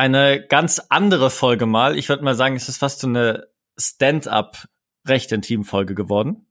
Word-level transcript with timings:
eine 0.00 0.46
ganz 0.46 0.80
andere 0.88 1.28
Folge 1.28 1.66
mal. 1.66 1.98
Ich 1.98 2.08
würde 2.08 2.24
mal 2.24 2.34
sagen, 2.34 2.56
es 2.56 2.70
ist 2.70 2.78
fast 2.78 3.00
so 3.00 3.06
eine 3.06 3.48
Stand-up 3.76 4.66
recht 5.06 5.30
intim 5.30 5.64
Folge 5.64 5.94
geworden. 5.94 6.46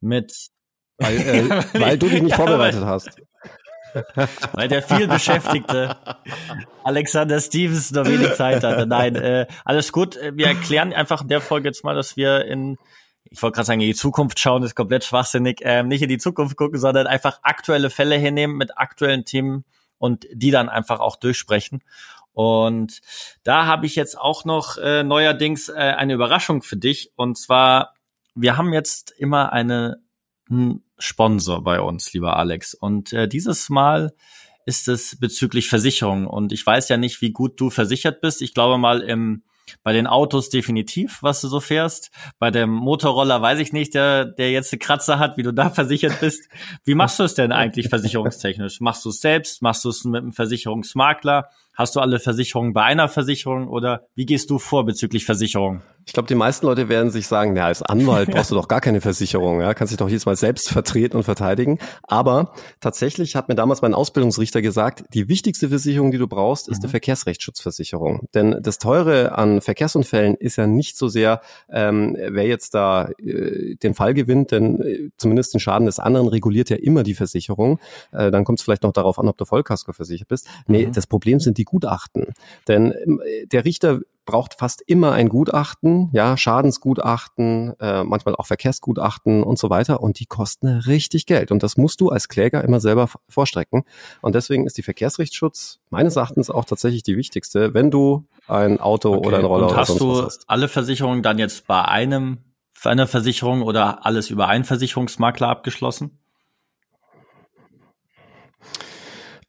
Mit 0.00 0.50
weil, 0.98 1.16
äh, 1.16 1.48
weil 1.80 1.98
du 1.98 2.08
dich 2.08 2.20
nicht 2.20 2.32
ja, 2.32 2.36
vorbereitet 2.36 2.80
weil, 2.80 2.88
hast. 2.88 3.10
Weil 4.54 4.68
der 4.68 4.82
viel 4.82 5.06
beschäftigte 5.06 5.98
Alexander 6.82 7.38
Stevens 7.40 7.90
noch 7.90 8.06
wenig 8.06 8.32
Zeit 8.36 8.64
hatte. 8.64 8.86
Nein, 8.86 9.16
äh, 9.16 9.46
alles 9.66 9.92
gut. 9.92 10.18
Wir 10.32 10.46
erklären 10.46 10.94
einfach 10.94 11.20
in 11.20 11.28
der 11.28 11.42
Folge 11.42 11.68
jetzt 11.68 11.84
mal, 11.84 11.94
dass 11.94 12.16
wir 12.16 12.46
in 12.46 12.78
ich 13.24 13.42
wollte 13.42 13.56
gerade 13.56 13.66
sagen, 13.66 13.80
in 13.80 13.88
die 13.88 13.94
Zukunft 13.94 14.38
schauen 14.38 14.62
ist 14.62 14.74
komplett 14.74 15.04
schwachsinnig, 15.04 15.60
ähm, 15.62 15.88
nicht 15.88 16.00
in 16.00 16.08
die 16.08 16.16
Zukunft 16.16 16.56
gucken, 16.56 16.78
sondern 16.78 17.06
einfach 17.06 17.40
aktuelle 17.42 17.90
Fälle 17.90 18.16
hernehmen 18.16 18.56
mit 18.56 18.78
aktuellen 18.78 19.26
Themen 19.26 19.66
und 19.98 20.26
die 20.32 20.50
dann 20.50 20.70
einfach 20.70 20.98
auch 20.98 21.16
durchsprechen. 21.16 21.82
Und 22.32 23.00
da 23.42 23.66
habe 23.66 23.86
ich 23.86 23.94
jetzt 23.94 24.18
auch 24.18 24.44
noch 24.44 24.78
äh, 24.78 25.02
neuerdings 25.02 25.68
äh, 25.68 25.74
eine 25.74 26.14
Überraschung 26.14 26.62
für 26.62 26.76
dich. 26.76 27.12
Und 27.16 27.38
zwar, 27.38 27.94
wir 28.34 28.56
haben 28.56 28.72
jetzt 28.72 29.12
immer 29.18 29.52
eine 29.52 30.02
einen 30.50 30.84
Sponsor 30.98 31.62
bei 31.62 31.80
uns, 31.80 32.12
lieber 32.12 32.36
Alex. 32.36 32.74
Und 32.74 33.12
äh, 33.12 33.28
dieses 33.28 33.68
Mal 33.70 34.12
ist 34.66 34.88
es 34.88 35.18
bezüglich 35.18 35.68
Versicherung. 35.68 36.26
Und 36.26 36.52
ich 36.52 36.64
weiß 36.64 36.88
ja 36.88 36.96
nicht, 36.96 37.20
wie 37.20 37.32
gut 37.32 37.60
du 37.60 37.70
versichert 37.70 38.20
bist. 38.20 38.42
Ich 38.42 38.54
glaube 38.54 38.78
mal 38.78 39.00
im 39.00 39.42
bei 39.82 39.92
den 39.92 40.06
Autos 40.06 40.50
definitiv, 40.50 41.18
was 41.22 41.40
du 41.40 41.48
so 41.48 41.60
fährst. 41.60 42.10
Bei 42.38 42.50
dem 42.50 42.70
Motorroller 42.70 43.40
weiß 43.40 43.58
ich 43.60 43.72
nicht, 43.72 43.94
der, 43.94 44.24
der 44.24 44.50
jetzt 44.50 44.72
eine 44.72 44.80
Kratzer 44.80 45.18
hat, 45.18 45.36
wie 45.36 45.42
du 45.42 45.52
da 45.52 45.70
versichert 45.74 46.20
bist. 46.20 46.48
Wie 46.84 46.94
machst 46.94 47.18
du 47.18 47.22
es 47.22 47.34
denn 47.34 47.52
eigentlich 47.52 47.88
versicherungstechnisch? 47.88 48.80
Machst 48.80 49.04
du 49.04 49.10
es 49.10 49.20
selbst? 49.20 49.62
Machst 49.62 49.84
du 49.84 49.88
es 49.88 50.04
mit 50.04 50.22
einem 50.22 50.32
Versicherungsmakler? 50.32 51.48
Hast 51.74 51.96
du 51.96 52.00
alle 52.00 52.20
Versicherungen 52.20 52.74
bei 52.74 52.82
einer 52.82 53.08
Versicherung 53.08 53.68
oder 53.68 54.06
wie 54.14 54.26
gehst 54.26 54.50
du 54.50 54.58
vor 54.58 54.84
bezüglich 54.84 55.24
Versicherung? 55.24 55.80
Ich 56.04 56.12
glaube, 56.12 56.26
die 56.26 56.34
meisten 56.34 56.66
Leute 56.66 56.88
werden 56.88 57.10
sich 57.10 57.28
sagen, 57.28 57.56
ja, 57.56 57.66
als 57.66 57.82
Anwalt 57.82 58.30
brauchst 58.30 58.50
du 58.50 58.54
doch 58.56 58.68
gar 58.68 58.80
keine 58.80 59.00
Versicherung, 59.00 59.60
ja, 59.60 59.72
kannst 59.72 59.92
dich 59.92 59.98
doch 59.98 60.08
jedes 60.08 60.26
Mal 60.26 60.36
selbst 60.36 60.68
vertreten 60.68 61.16
und 61.16 61.22
verteidigen. 61.22 61.78
Aber 62.02 62.52
tatsächlich 62.80 63.36
hat 63.36 63.48
mir 63.48 63.54
damals 63.54 63.82
mein 63.82 63.94
Ausbildungsrichter 63.94 64.62
gesagt, 64.62 65.04
die 65.14 65.28
wichtigste 65.28 65.68
Versicherung, 65.68 66.10
die 66.10 66.18
du 66.18 66.26
brauchst, 66.26 66.68
ist 66.68 66.78
mhm. 66.78 66.84
eine 66.84 66.90
Verkehrsrechtsschutzversicherung. 66.90 68.26
Denn 68.34 68.58
das 68.60 68.78
Teure 68.78 69.38
an 69.38 69.60
Verkehrsunfällen 69.60 70.34
ist 70.34 70.56
ja 70.56 70.66
nicht 70.66 70.98
so 70.98 71.08
sehr, 71.08 71.40
ähm, 71.70 72.16
wer 72.18 72.46
jetzt 72.46 72.74
da 72.74 73.08
äh, 73.18 73.76
den 73.76 73.94
Fall 73.94 74.14
gewinnt, 74.14 74.50
denn 74.50 74.80
äh, 74.82 75.10
zumindest 75.16 75.54
den 75.54 75.60
Schaden 75.60 75.86
des 75.86 76.00
anderen 76.00 76.28
reguliert 76.28 76.68
ja 76.68 76.76
immer 76.76 77.04
die 77.04 77.14
Versicherung. 77.14 77.78
Äh, 78.10 78.30
dann 78.30 78.44
kommt 78.44 78.58
es 78.58 78.64
vielleicht 78.64 78.82
noch 78.82 78.92
darauf 78.92 79.18
an, 79.18 79.28
ob 79.28 79.38
du 79.38 79.44
Vollkasko 79.44 79.92
versichert 79.92 80.28
bist. 80.28 80.48
Nee, 80.66 80.86
mhm. 80.86 80.92
das 80.92 81.06
Problem 81.06 81.38
sind 81.38 81.58
die 81.58 81.61
die 81.62 81.64
Gutachten. 81.64 82.34
Denn 82.66 82.92
ähm, 83.06 83.20
der 83.50 83.64
Richter 83.64 84.00
braucht 84.24 84.54
fast 84.54 84.82
immer 84.86 85.12
ein 85.12 85.28
Gutachten, 85.28 86.08
ja, 86.12 86.36
Schadensgutachten, 86.36 87.74
äh, 87.80 88.04
manchmal 88.04 88.36
auch 88.36 88.46
Verkehrsgutachten 88.46 89.42
und 89.42 89.58
so 89.58 89.70
weiter. 89.70 90.00
Und 90.00 90.20
die 90.20 90.26
kosten 90.26 90.68
richtig 90.68 91.26
Geld. 91.26 91.50
Und 91.50 91.62
das 91.62 91.76
musst 91.76 92.00
du 92.00 92.10
als 92.10 92.28
Kläger 92.28 92.62
immer 92.62 92.80
selber 92.80 93.08
vorstrecken. 93.28 93.82
Und 94.20 94.34
deswegen 94.34 94.66
ist 94.66 94.78
die 94.78 94.82
Verkehrsrechtsschutz 94.82 95.80
meines 95.90 96.16
Erachtens 96.16 96.50
auch 96.50 96.64
tatsächlich 96.64 97.02
die 97.02 97.16
wichtigste, 97.16 97.74
wenn 97.74 97.90
du 97.90 98.26
ein 98.46 98.80
Auto 98.80 99.14
okay. 99.14 99.28
oder 99.28 99.38
ein 99.38 99.44
Roller 99.44 99.68
und 99.68 99.76
hast 99.76 99.90
oder 99.90 99.98
sonst 99.98 100.00
du 100.00 100.24
was 100.24 100.36
hast. 100.36 100.44
alle 100.48 100.68
Versicherungen 100.68 101.22
dann 101.22 101.38
jetzt 101.38 101.66
bei 101.66 101.82
einem 101.82 102.38
für 102.72 102.90
eine 102.90 103.06
Versicherung 103.06 103.62
oder 103.62 104.06
alles 104.06 104.30
über 104.30 104.48
einen 104.48 104.64
Versicherungsmakler 104.64 105.48
abgeschlossen? 105.48 106.18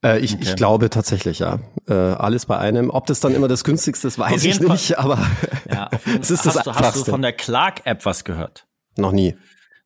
Äh, 0.04 0.20
ich, 0.20 0.34
okay. 0.34 0.44
ich 0.44 0.56
glaube 0.56 0.90
tatsächlich, 0.90 1.40
ja. 1.40 1.60
Äh, 1.88 1.94
alles 1.94 2.46
bei 2.46 2.58
einem. 2.58 2.90
Ob 2.90 3.08
das 3.08 3.20
dann 3.20 3.34
immer 3.34 3.48
das 3.48 3.64
günstigste 3.64 4.08
ist, 4.08 4.20
weiß 4.20 4.44
ich 4.44 4.60
nicht, 4.60 4.88
Fall. 4.88 4.98
aber 4.98 5.28
ja, 5.72 5.90
es 6.22 6.30
ist 6.30 6.46
hast 6.46 6.58
das 6.58 6.64
du, 6.64 6.74
Hast 6.74 7.08
du 7.08 7.12
von 7.12 7.22
der 7.22 7.34
Clark-App 7.34 8.06
was 8.06 8.24
gehört? 8.24 8.68
Noch 8.98 9.12
nie. 9.12 9.36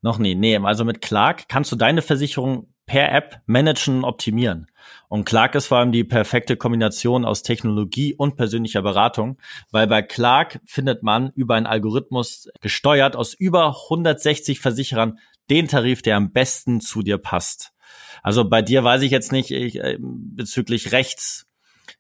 Noch 0.02 0.18
nie. 0.20 0.36
Nee, 0.36 0.58
also 0.58 0.86
mit 0.86 1.02
Clark 1.02 1.48
kannst 1.48 1.72
du 1.72 1.76
deine 1.76 2.02
Versicherung 2.02 2.68
per 2.86 3.12
App 3.12 3.42
managen 3.46 3.98
und 3.98 4.06
optimieren. 4.06 4.68
Und 5.10 5.26
Clark 5.26 5.56
ist 5.56 5.68
vor 5.68 5.80
allem 5.80 5.92
die 5.92 6.04
perfekte 6.04 6.56
Kombination 6.56 7.26
aus 7.26 7.44
Technologie 7.44 8.14
und 8.14 8.38
persönlicher 8.38 8.82
Beratung, 8.82 9.38
weil 9.72 9.88
bei 9.88 10.02
Clark 10.02 10.62
findet 10.66 11.04
man 11.04 11.32
über 11.36 11.56
einen 11.56 11.66
Algorithmus 11.66 12.50
gesteuert 12.62 13.16
aus 13.16 13.34
über 13.34 13.76
160 13.90 14.60
Versicherern 14.60 15.20
den 15.50 15.68
Tarif, 15.68 16.02
der 16.02 16.18
am 16.18 16.32
besten 16.32 16.82
zu 16.82 17.02
dir 17.02 17.18
passt. 17.18 17.74
Also 18.24 18.48
bei 18.48 18.62
dir 18.62 18.84
weiß 18.84 19.02
ich 19.02 19.12
jetzt 19.12 19.32
nicht 19.32 19.52
ich, 19.52 19.76
äh, 19.76 19.98
bezüglich 20.00 20.92
Rechts. 20.92 21.48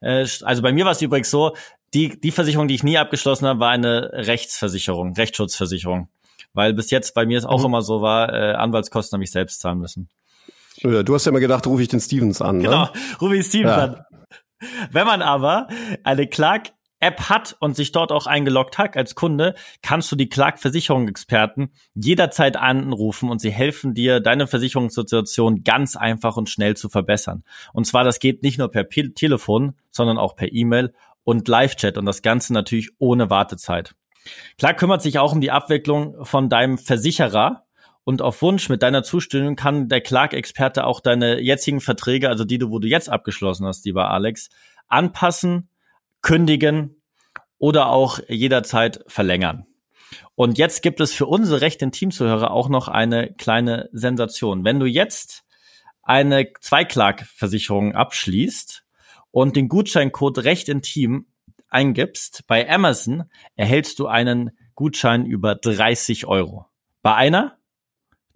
Äh, 0.01 0.27
also 0.41 0.61
bei 0.61 0.71
mir 0.71 0.85
war 0.85 0.91
es 0.91 1.01
übrigens 1.01 1.29
so, 1.29 1.55
die, 1.93 2.19
die 2.19 2.31
Versicherung, 2.31 2.67
die 2.67 2.75
ich 2.75 2.83
nie 2.83 2.97
abgeschlossen 2.97 3.47
habe, 3.47 3.59
war 3.59 3.69
eine 3.69 4.11
Rechtsversicherung, 4.13 5.13
Rechtsschutzversicherung. 5.13 6.09
Weil 6.53 6.73
bis 6.73 6.91
jetzt 6.91 7.13
bei 7.13 7.25
mir 7.25 7.37
es 7.37 7.45
auch 7.45 7.59
mhm. 7.59 7.65
immer 7.65 7.81
so 7.81 8.01
war, 8.01 8.33
äh, 8.33 8.53
Anwaltskosten 8.53 9.17
habe 9.17 9.23
ich 9.23 9.31
selbst 9.31 9.59
zahlen 9.59 9.79
müssen. 9.79 10.09
Ja, 10.77 11.03
du 11.03 11.13
hast 11.15 11.25
ja 11.25 11.31
immer 11.31 11.39
gedacht, 11.39 11.65
rufe 11.65 11.81
ich 11.81 11.87
den 11.87 11.99
Stevens 11.99 12.41
an. 12.41 12.57
Ne? 12.57 12.63
Genau, 12.63 12.89
rufe 13.21 13.35
ich 13.35 13.45
Stevens 13.45 13.71
ja. 13.71 13.83
an. 13.83 14.05
Wenn 14.91 15.05
man 15.05 15.21
aber 15.21 15.67
eine 16.03 16.27
Clark 16.27 16.71
App 16.99 17.29
hat 17.29 17.55
und 17.59 17.75
sich 17.75 17.91
dort 17.91 18.11
auch 18.11 18.27
eingeloggt 18.27 18.77
hat 18.77 18.97
als 18.97 19.15
Kunde, 19.15 19.55
kannst 19.81 20.11
du 20.11 20.15
die 20.15 20.29
Clark 20.29 20.59
Versicherungsexperten 20.59 21.71
jederzeit 21.93 22.57
anrufen 22.57 23.29
und 23.29 23.39
sie 23.39 23.51
helfen 23.51 23.93
dir, 23.93 24.19
deine 24.19 24.47
Versicherungssituation 24.47 25.63
ganz 25.63 25.95
einfach 25.95 26.37
und 26.37 26.49
schnell 26.49 26.75
zu 26.75 26.89
verbessern. 26.89 27.43
Und 27.73 27.85
zwar, 27.85 28.03
das 28.03 28.19
geht 28.19 28.43
nicht 28.43 28.57
nur 28.57 28.69
per 28.69 28.83
P 28.83 29.09
Telefon, 29.09 29.75
sondern 29.91 30.17
auch 30.17 30.35
per 30.35 30.51
E-Mail 30.51 30.93
und 31.23 31.47
Live-Chat 31.47 31.97
und 31.97 32.05
das 32.05 32.21
Ganze 32.21 32.53
natürlich 32.53 32.89
ohne 32.97 33.29
Wartezeit. 33.29 33.95
Clark 34.57 34.79
kümmert 34.79 35.01
sich 35.01 35.19
auch 35.19 35.33
um 35.33 35.41
die 35.41 35.51
Abwicklung 35.51 36.25
von 36.25 36.49
deinem 36.49 36.77
Versicherer 36.77 37.65
und 38.03 38.21
auf 38.21 38.41
Wunsch 38.41 38.69
mit 38.69 38.83
deiner 38.83 39.03
Zustimmung 39.03 39.55
kann 39.55 39.89
der 39.89 40.01
Clark-Experte 40.01 40.85
auch 40.85 41.01
deine 41.01 41.41
jetzigen 41.41 41.81
Verträge, 41.81 42.29
also 42.29 42.45
die, 42.45 42.61
wo 42.61 42.79
du 42.79 42.87
jetzt 42.87 43.09
abgeschlossen 43.09 43.67
hast, 43.67 43.85
lieber 43.85 44.09
Alex, 44.09 44.49
anpassen 44.87 45.69
kündigen 46.21 47.01
oder 47.57 47.89
auch 47.89 48.19
jederzeit 48.27 49.03
verlängern. 49.07 49.65
Und 50.35 50.57
jetzt 50.57 50.81
gibt 50.81 51.01
es 51.01 51.13
für 51.13 51.25
unsere 51.25 51.61
rechten 51.61 51.91
Teamzuhörer 51.91 52.51
auch 52.51 52.69
noch 52.69 52.87
eine 52.87 53.33
kleine 53.33 53.89
Sensation. 53.91 54.63
Wenn 54.63 54.79
du 54.79 54.85
jetzt 54.85 55.43
eine 56.03 56.53
Zweiklag-Versicherung 56.61 57.95
abschließt 57.95 58.85
und 59.31 59.55
den 59.55 59.67
Gutscheincode 59.67 60.39
Recht 60.39 60.69
in 60.69 60.81
Team 60.81 61.27
eingibst, 61.69 62.45
bei 62.47 62.69
Amazon 62.69 63.25
erhältst 63.55 63.99
du 63.99 64.07
einen 64.07 64.51
Gutschein 64.75 65.25
über 65.25 65.55
30 65.55 66.27
Euro. 66.27 66.67
Bei 67.01 67.15
einer 67.15 67.57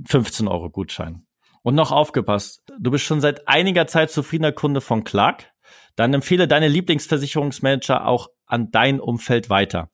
15 0.06 0.48
Euro 0.48 0.70
Gutschein. 0.70 1.26
Und 1.62 1.76
noch 1.76 1.92
aufgepasst, 1.92 2.64
du 2.80 2.92
bist 2.92 3.06
schon 3.06 3.22
seit 3.22 3.48
einiger 3.48 3.86
Zeit 3.86 4.12
zufriedener 4.12 4.52
Kunde 4.52 4.82
von 4.82 5.04
Clark 5.04 5.51
dann 5.96 6.14
empfehle 6.14 6.48
deine 6.48 6.68
Lieblingsversicherungsmanager 6.68 8.06
auch 8.08 8.30
an 8.46 8.72
dein 8.72 9.00
Umfeld 9.00 9.50
weiter. 9.50 9.90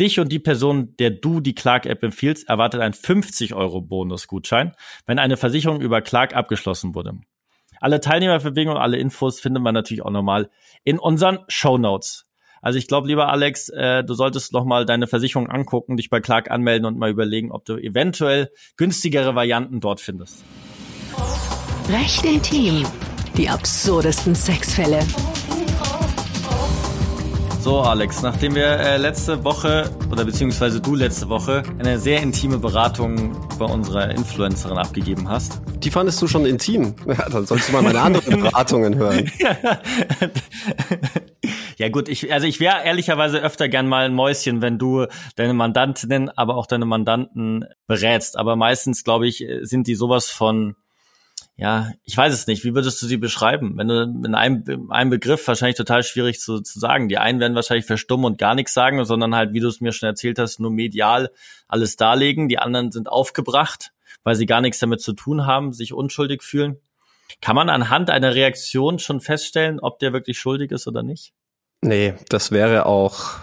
Dich 0.00 0.18
und 0.18 0.32
die 0.32 0.38
Person, 0.38 0.96
der 0.98 1.10
du 1.10 1.40
die 1.40 1.54
Clark-App 1.54 2.02
empfiehlst, 2.02 2.48
erwartet 2.48 2.80
ein 2.80 2.94
50 2.94 3.54
Euro 3.54 3.82
Bonusgutschein, 3.82 4.74
wenn 5.04 5.18
eine 5.18 5.36
Versicherung 5.36 5.80
über 5.80 6.00
Clark 6.00 6.34
abgeschlossen 6.34 6.94
wurde. 6.94 7.18
Alle 7.80 8.00
Teilnehmerverbindungen 8.00 8.76
und 8.76 8.82
alle 8.82 8.96
Infos 8.96 9.40
findet 9.40 9.62
man 9.62 9.74
natürlich 9.74 10.02
auch 10.02 10.10
nochmal 10.10 10.50
in 10.84 10.98
unseren 10.98 11.40
Show 11.48 11.78
Notes. 11.78 12.26
Also 12.62 12.78
ich 12.78 12.88
glaube, 12.88 13.08
lieber 13.08 13.28
Alex, 13.28 13.70
äh, 13.70 14.04
du 14.04 14.14
solltest 14.14 14.52
noch 14.52 14.64
mal 14.64 14.84
deine 14.84 15.06
Versicherung 15.06 15.48
angucken, 15.48 15.96
dich 15.96 16.10
bei 16.10 16.20
Clark 16.20 16.50
anmelden 16.50 16.86
und 16.86 16.98
mal 16.98 17.10
überlegen, 17.10 17.52
ob 17.52 17.64
du 17.64 17.76
eventuell 17.76 18.50
günstigere 18.76 19.34
Varianten 19.34 19.80
dort 19.80 20.00
findest. 20.00 20.44
Recht 21.88 22.24
intim. 22.24 22.86
Die 23.36 23.48
absurdesten 23.48 24.34
Sexfälle. 24.34 25.00
So, 27.60 27.80
Alex, 27.80 28.22
nachdem 28.22 28.54
wir 28.54 28.64
äh, 28.64 28.96
letzte 28.96 29.44
Woche 29.44 29.90
oder 30.10 30.24
beziehungsweise 30.24 30.80
du 30.80 30.94
letzte 30.94 31.28
Woche 31.28 31.62
eine 31.78 31.98
sehr 31.98 32.22
intime 32.22 32.56
Beratung 32.56 33.36
bei 33.58 33.66
unserer 33.66 34.10
Influencerin 34.10 34.78
abgegeben 34.78 35.28
hast. 35.28 35.60
Die 35.80 35.90
fandest 35.90 36.22
du 36.22 36.26
schon 36.26 36.46
intim? 36.46 36.94
Ja, 37.06 37.28
dann 37.28 37.44
sollst 37.44 37.68
du 37.68 37.72
mal 37.72 37.82
meine 37.82 38.00
anderen 38.00 38.40
Beratungen 38.40 38.94
hören. 38.96 39.30
ja 41.76 41.90
gut, 41.90 42.08
ich, 42.08 42.32
also 42.32 42.46
ich 42.46 42.60
wäre 42.60 42.82
ehrlicherweise 42.82 43.40
öfter 43.40 43.68
gern 43.68 43.88
mal 43.88 44.06
ein 44.06 44.14
Mäuschen, 44.14 44.62
wenn 44.62 44.78
du 44.78 45.04
deine 45.36 45.52
Mandantinnen, 45.52 46.30
aber 46.30 46.56
auch 46.56 46.66
deine 46.66 46.86
Mandanten 46.86 47.66
berätst. 47.86 48.38
Aber 48.38 48.56
meistens, 48.56 49.04
glaube 49.04 49.28
ich, 49.28 49.44
sind 49.62 49.86
die 49.86 49.96
sowas 49.96 50.30
von 50.30 50.76
ja, 51.60 51.92
ich 52.04 52.16
weiß 52.16 52.32
es 52.32 52.46
nicht. 52.46 52.64
Wie 52.64 52.74
würdest 52.74 53.02
du 53.02 53.06
sie 53.06 53.18
beschreiben? 53.18 53.76
Wenn 53.76 53.88
du 53.88 54.02
in 54.02 54.34
einem, 54.34 54.64
in 54.66 54.90
einem 54.90 55.10
Begriff 55.10 55.46
wahrscheinlich 55.46 55.76
total 55.76 56.02
schwierig 56.02 56.40
zu, 56.40 56.62
zu 56.62 56.80
sagen. 56.80 57.10
Die 57.10 57.18
einen 57.18 57.38
werden 57.38 57.54
wahrscheinlich 57.54 57.84
verstummen 57.84 58.24
und 58.24 58.38
gar 58.38 58.54
nichts 58.54 58.72
sagen, 58.72 59.04
sondern 59.04 59.34
halt, 59.34 59.52
wie 59.52 59.60
du 59.60 59.68
es 59.68 59.82
mir 59.82 59.92
schon 59.92 60.08
erzählt 60.08 60.38
hast, 60.38 60.58
nur 60.58 60.70
medial 60.70 61.30
alles 61.68 61.96
darlegen. 61.96 62.48
Die 62.48 62.58
anderen 62.58 62.92
sind 62.92 63.10
aufgebracht, 63.10 63.92
weil 64.24 64.36
sie 64.36 64.46
gar 64.46 64.62
nichts 64.62 64.78
damit 64.78 65.02
zu 65.02 65.12
tun 65.12 65.44
haben, 65.44 65.74
sich 65.74 65.92
unschuldig 65.92 66.42
fühlen. 66.42 66.78
Kann 67.42 67.56
man 67.56 67.68
anhand 67.68 68.08
einer 68.08 68.34
Reaktion 68.34 68.98
schon 68.98 69.20
feststellen, 69.20 69.80
ob 69.80 69.98
der 69.98 70.14
wirklich 70.14 70.38
schuldig 70.38 70.70
ist 70.70 70.86
oder 70.86 71.02
nicht? 71.02 71.34
Nee, 71.82 72.14
das 72.30 72.52
wäre 72.52 72.86
auch 72.86 73.34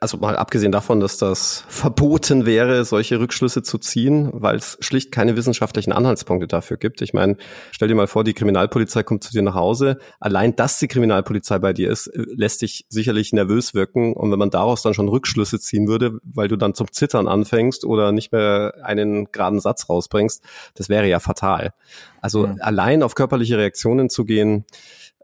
also 0.00 0.18
mal 0.18 0.36
abgesehen 0.36 0.70
davon, 0.70 1.00
dass 1.00 1.18
das 1.18 1.64
verboten 1.68 2.46
wäre, 2.46 2.84
solche 2.84 3.18
Rückschlüsse 3.18 3.62
zu 3.62 3.78
ziehen, 3.78 4.30
weil 4.32 4.56
es 4.56 4.78
schlicht 4.80 5.10
keine 5.10 5.36
wissenschaftlichen 5.36 5.92
Anhaltspunkte 5.92 6.46
dafür 6.46 6.76
gibt. 6.76 7.02
Ich 7.02 7.12
meine, 7.12 7.36
stell 7.72 7.88
dir 7.88 7.96
mal 7.96 8.06
vor, 8.06 8.22
die 8.22 8.34
Kriminalpolizei 8.34 9.02
kommt 9.02 9.24
zu 9.24 9.32
dir 9.32 9.42
nach 9.42 9.54
Hause. 9.54 9.98
Allein, 10.20 10.54
dass 10.54 10.78
die 10.78 10.86
Kriminalpolizei 10.86 11.58
bei 11.58 11.72
dir 11.72 11.90
ist, 11.90 12.06
äh, 12.06 12.24
lässt 12.34 12.62
dich 12.62 12.86
sicherlich 12.88 13.32
nervös 13.32 13.74
wirken. 13.74 14.12
Und 14.12 14.30
wenn 14.30 14.38
man 14.38 14.50
daraus 14.50 14.82
dann 14.82 14.94
schon 14.94 15.08
Rückschlüsse 15.08 15.58
ziehen 15.58 15.88
würde, 15.88 16.18
weil 16.22 16.46
du 16.46 16.56
dann 16.56 16.74
zum 16.74 16.92
Zittern 16.92 17.26
anfängst 17.26 17.84
oder 17.84 18.12
nicht 18.12 18.30
mehr 18.30 18.74
einen 18.84 19.32
geraden 19.32 19.58
Satz 19.58 19.88
rausbringst, 19.88 20.42
das 20.74 20.88
wäre 20.88 21.08
ja 21.08 21.18
fatal. 21.18 21.72
Also 22.20 22.46
mhm. 22.46 22.58
allein 22.60 23.02
auf 23.02 23.16
körperliche 23.16 23.58
Reaktionen 23.58 24.08
zu 24.08 24.24
gehen, 24.24 24.64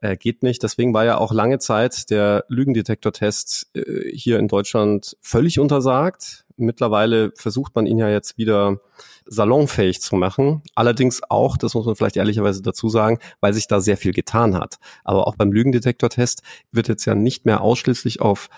äh, 0.00 0.16
geht 0.16 0.42
nicht. 0.42 0.62
Deswegen 0.62 0.94
war 0.94 1.04
ja 1.04 1.18
auch 1.18 1.32
lange 1.32 1.58
Zeit 1.58 2.10
der 2.10 2.44
Lügendetektortest 2.48 3.70
äh, 3.74 4.10
hier 4.12 4.38
in 4.38 4.48
Deutschland 4.48 5.16
völlig 5.20 5.58
untersagt. 5.58 6.44
Mittlerweile 6.56 7.32
versucht 7.36 7.74
man 7.76 7.86
ihn 7.86 7.98
ja 7.98 8.08
jetzt 8.08 8.36
wieder 8.36 8.80
salonfähig 9.26 10.00
zu 10.00 10.16
machen. 10.16 10.62
Allerdings 10.74 11.20
auch, 11.28 11.56
das 11.56 11.74
muss 11.74 11.86
man 11.86 11.94
vielleicht 11.94 12.16
ehrlicherweise 12.16 12.62
dazu 12.62 12.88
sagen, 12.88 13.18
weil 13.40 13.52
sich 13.52 13.68
da 13.68 13.80
sehr 13.80 13.96
viel 13.96 14.12
getan 14.12 14.56
hat. 14.56 14.78
Aber 15.04 15.26
auch 15.26 15.36
beim 15.36 15.52
Lügendetektortest 15.52 16.42
wird 16.72 16.88
jetzt 16.88 17.04
ja 17.04 17.14
nicht 17.14 17.44
mehr 17.44 17.60
ausschließlich 17.60 18.20
auf 18.20 18.48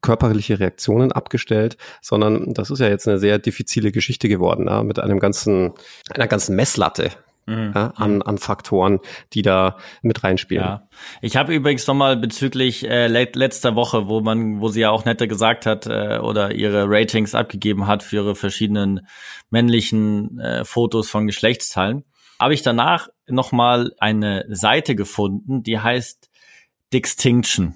körperliche 0.00 0.58
Reaktionen 0.58 1.12
abgestellt, 1.12 1.76
sondern 2.02 2.54
das 2.54 2.70
ist 2.70 2.80
ja 2.80 2.88
jetzt 2.88 3.06
eine 3.08 3.18
sehr 3.18 3.38
diffizile 3.38 3.92
Geschichte 3.92 4.28
geworden, 4.28 4.66
ja, 4.66 4.82
mit 4.82 4.98
einem 4.98 5.18
ganzen, 5.18 5.72
einer 6.10 6.26
ganzen 6.26 6.56
Messlatte 6.56 7.10
mhm. 7.46 7.72
ja, 7.74 7.92
an, 7.96 8.22
an 8.22 8.38
Faktoren, 8.38 9.00
die 9.32 9.42
da 9.42 9.76
mit 10.02 10.24
reinspielen. 10.24 10.64
Ja. 10.64 10.88
Ich 11.20 11.36
habe 11.36 11.54
übrigens 11.54 11.86
nochmal 11.86 12.16
bezüglich 12.16 12.88
äh, 12.88 13.06
letzter 13.06 13.76
Woche, 13.76 14.08
wo 14.08 14.20
man, 14.20 14.60
wo 14.60 14.68
sie 14.68 14.80
ja 14.80 14.90
auch 14.90 15.04
nette 15.04 15.28
gesagt 15.28 15.66
hat 15.66 15.86
äh, 15.86 16.18
oder 16.18 16.54
ihre 16.54 16.84
Ratings 16.88 17.34
abgegeben 17.34 17.86
hat 17.86 18.02
für 18.02 18.16
ihre 18.16 18.34
verschiedenen 18.34 19.06
männlichen 19.50 20.38
äh, 20.40 20.64
Fotos 20.64 21.10
von 21.10 21.26
Geschlechtsteilen, 21.26 22.04
habe 22.40 22.54
ich 22.54 22.62
danach 22.62 23.08
nochmal 23.26 23.92
eine 23.98 24.44
Seite 24.48 24.94
gefunden, 24.94 25.62
die 25.62 25.78
heißt 25.78 26.30
Distinction. 26.92 27.74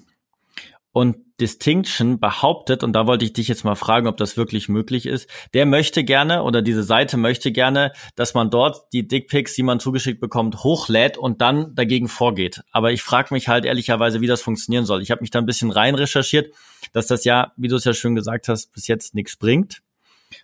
Und 0.91 1.17
Distinction 1.39 2.19
behauptet, 2.19 2.83
und 2.83 2.93
da 2.93 3.07
wollte 3.07 3.25
ich 3.25 3.33
dich 3.33 3.47
jetzt 3.47 3.63
mal 3.63 3.75
fragen, 3.75 4.07
ob 4.07 4.17
das 4.17 4.37
wirklich 4.37 4.69
möglich 4.69 5.05
ist, 5.05 5.29
der 5.53 5.65
möchte 5.65 6.03
gerne 6.03 6.43
oder 6.43 6.61
diese 6.61 6.83
Seite 6.83 7.17
möchte 7.17 7.51
gerne, 7.51 7.93
dass 8.15 8.33
man 8.33 8.49
dort 8.49 8.91
die 8.93 9.07
Dickpics, 9.07 9.55
die 9.55 9.63
man 9.63 9.79
zugeschickt 9.79 10.19
bekommt, 10.19 10.63
hochlädt 10.63 11.17
und 11.17 11.41
dann 11.41 11.73
dagegen 11.75 12.07
vorgeht. 12.07 12.61
Aber 12.71 12.91
ich 12.91 13.01
frage 13.01 13.33
mich 13.33 13.47
halt 13.47 13.65
ehrlicherweise, 13.65 14.21
wie 14.21 14.27
das 14.27 14.41
funktionieren 14.41 14.85
soll. 14.85 15.01
Ich 15.01 15.11
habe 15.11 15.21
mich 15.21 15.31
da 15.31 15.39
ein 15.39 15.45
bisschen 15.45 15.71
rein 15.71 15.95
recherchiert, 15.95 16.53
dass 16.93 17.07
das 17.07 17.23
ja, 17.23 17.53
wie 17.57 17.67
du 17.67 17.75
es 17.75 17.85
ja 17.85 17.93
schön 17.93 18.15
gesagt 18.15 18.47
hast, 18.47 18.71
bis 18.73 18.87
jetzt 18.87 19.15
nichts 19.15 19.37
bringt. 19.37 19.81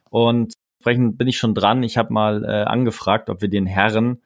Und 0.10 0.54
entsprechend 0.80 1.18
bin 1.18 1.28
ich 1.28 1.38
schon 1.38 1.54
dran. 1.54 1.84
Ich 1.84 1.98
habe 1.98 2.14
mal 2.14 2.44
äh, 2.44 2.64
angefragt, 2.64 3.30
ob 3.30 3.42
wir 3.42 3.50
den 3.50 3.66
Herren, 3.66 4.22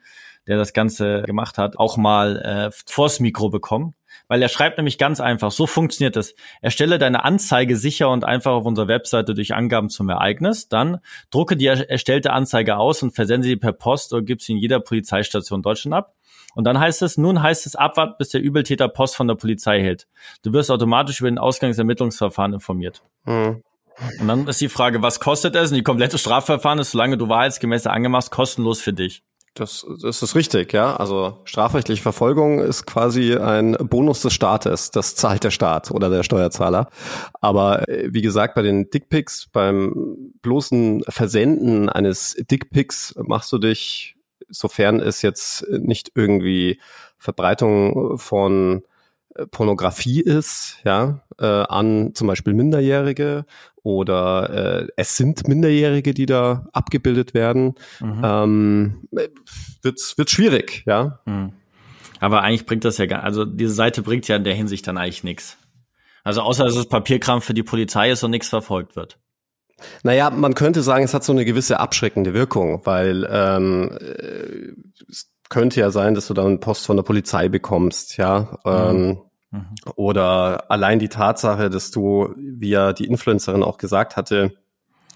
der 0.48 0.58
das 0.58 0.74
Ganze 0.74 1.24
gemacht 1.24 1.58
hat, 1.58 1.78
auch 1.78 1.98
mal 1.98 2.38
äh, 2.38 2.72
vors 2.86 3.20
Mikro 3.20 3.50
bekommen 3.50 3.94
weil 4.28 4.42
er 4.42 4.50
schreibt 4.50 4.78
nämlich 4.78 4.98
ganz 4.98 5.20
einfach, 5.20 5.52
so 5.52 5.68
funktioniert 5.68 6.18
es. 6.18 6.36
Erstelle 6.62 6.98
deine 6.98 7.24
Anzeige 7.24 7.76
sicher 7.76 8.10
und 8.10 8.26
einfach 8.26 8.52
auf 8.52 8.66
unserer 8.66 8.88
Webseite 8.88 9.34
durch 9.34 9.54
Angaben 9.54 9.90
zum 9.90 10.10
Ereignis. 10.10 10.68
Dann 10.70 11.00
drucke 11.32 11.58
die 11.58 11.68
erstellte 11.68 12.32
Anzeige 12.32 12.78
aus 12.78 13.04
und 13.04 13.12
versende 13.12 13.48
sie 13.48 13.56
per 13.56 13.74
Post 13.74 14.14
oder 14.14 14.22
gib 14.22 14.42
sie 14.42 14.54
in 14.54 14.58
jeder 14.58 14.80
Polizeistation 14.80 15.62
Deutschland 15.62 15.96
ab. 15.96 16.16
Und 16.56 16.64
dann 16.64 16.80
heißt 16.80 17.02
es, 17.04 17.18
nun 17.18 17.42
heißt 17.42 17.66
es 17.66 17.76
abwarten, 17.76 18.16
bis 18.18 18.30
der 18.30 18.42
Übeltäter 18.42 18.88
Post 18.88 19.16
von 19.16 19.28
der 19.28 19.36
Polizei 19.36 19.82
hält. 19.82 20.08
Du 20.44 20.54
wirst 20.54 20.72
automatisch 20.72 21.20
über 21.20 21.30
den 21.30 21.38
Ausgangsermittlungsverfahren 21.38 22.54
informiert. 22.54 23.04
Mhm. 23.26 23.64
Und 24.20 24.28
dann 24.28 24.48
ist 24.48 24.62
die 24.62 24.70
Frage, 24.70 25.02
was 25.02 25.20
kostet 25.20 25.56
es? 25.56 25.72
Und 25.72 25.78
die 25.78 25.84
komplette 25.84 26.18
Strafverfahren 26.18 26.80
ist, 26.80 26.92
solange 26.92 27.18
du 27.18 27.28
wahrheitsgemäß 27.28 27.88
angemachst, 27.88 28.32
kostenlos 28.32 28.82
für 28.82 28.94
dich. 28.94 29.24
Das, 29.60 29.86
das 30.02 30.24
ist 30.24 30.36
richtig, 30.36 30.72
ja. 30.72 30.96
Also 30.96 31.40
strafrechtliche 31.44 32.02
Verfolgung 32.02 32.60
ist 32.60 32.86
quasi 32.86 33.36
ein 33.36 33.74
Bonus 33.74 34.22
des 34.22 34.32
Staates. 34.32 34.90
Das 34.90 35.16
zahlt 35.16 35.44
der 35.44 35.52
Staat 35.52 35.92
oder 35.92 36.10
der 36.10 36.24
Steuerzahler. 36.24 36.90
Aber 37.42 37.90
äh, 37.90 38.08
wie 38.14 38.22
gesagt, 38.22 38.56
bei 38.56 38.62
den 38.62 38.90
Dickpics, 38.90 39.50
beim 39.52 40.32
bloßen 40.42 41.04
Versenden 41.10 41.90
eines 41.90 42.38
Dickpics 42.50 43.16
machst 43.18 43.52
du 43.52 43.58
dich, 43.58 44.16
sofern 44.48 45.02
es 45.02 45.22
jetzt 45.24 45.68
nicht 45.70 46.14
irgendwie 46.16 46.80
Verbreitung 47.18 48.18
von 48.18 48.84
äh, 49.36 49.46
Pornografie 49.46 50.22
ist, 50.22 50.78
ja, 50.86 51.22
äh, 51.40 51.46
an 51.46 52.12
zum 52.14 52.28
Beispiel 52.28 52.54
Minderjährige 52.54 53.46
oder 53.84 54.50
äh, 54.84 54.88
es 54.96 55.18
sind 55.18 55.48
Minderjährige, 55.48 56.14
die 56.14 56.26
da 56.26 56.68
abgebildet 56.74 57.34
werden, 57.34 57.76
mhm. 58.00 58.22
ähm, 58.24 59.08
wird 59.82 60.00
wird 60.18 60.30
schwierig, 60.30 60.84
ja. 60.86 61.20
Mhm. 61.26 61.54
Aber 62.20 62.42
eigentlich 62.42 62.66
bringt 62.66 62.84
das 62.84 62.98
ja 62.98 63.06
gar, 63.06 63.24
also 63.24 63.46
diese 63.46 63.74
Seite 63.74 64.02
bringt 64.02 64.28
ja 64.28 64.36
in 64.36 64.44
der 64.44 64.54
Hinsicht 64.54 64.86
dann 64.88 64.98
eigentlich 64.98 65.24
nichts. 65.24 65.58
Also 66.24 66.42
außer 66.42 66.66
dass 66.66 66.76
es 66.76 66.88
Papierkram 66.88 67.42
für 67.42 67.54
die 67.54 67.64
Polizei 67.64 68.12
ist 68.12 68.24
und 68.24 68.32
nichts 68.32 68.50
verfolgt 68.50 68.96
wird. 68.96 69.18
Naja, 70.04 70.30
man 70.30 70.56
könnte 70.56 70.82
sagen, 70.82 71.06
es 71.06 71.14
hat 71.14 71.24
so 71.24 71.32
eine 71.32 71.46
gewisse 71.46 71.80
abschreckende 71.80 72.34
Wirkung, 72.34 72.86
weil 72.86 73.28
ähm, 73.32 73.98
es 75.10 75.32
könnte 75.50 75.80
ja 75.80 75.90
sein, 75.90 76.14
dass 76.14 76.28
du 76.28 76.34
dann 76.34 76.60
Post 76.60 76.86
von 76.86 76.98
der 76.98 77.04
Polizei 77.04 77.50
bekommst, 77.50 78.18
ja. 78.18 78.60
Mhm. 78.66 78.72
Ähm, 78.72 79.18
Mhm. 79.52 79.76
Oder 79.96 80.70
allein 80.70 81.00
die 81.00 81.10
Tatsache, 81.10 81.70
dass 81.70 81.92
du, 81.92 82.34
wie 82.38 82.70
ja 82.70 82.94
die 82.94 83.06
Influencerin 83.06 83.64
auch 83.64 83.78
gesagt 83.78 84.16
hatte, 84.16 84.54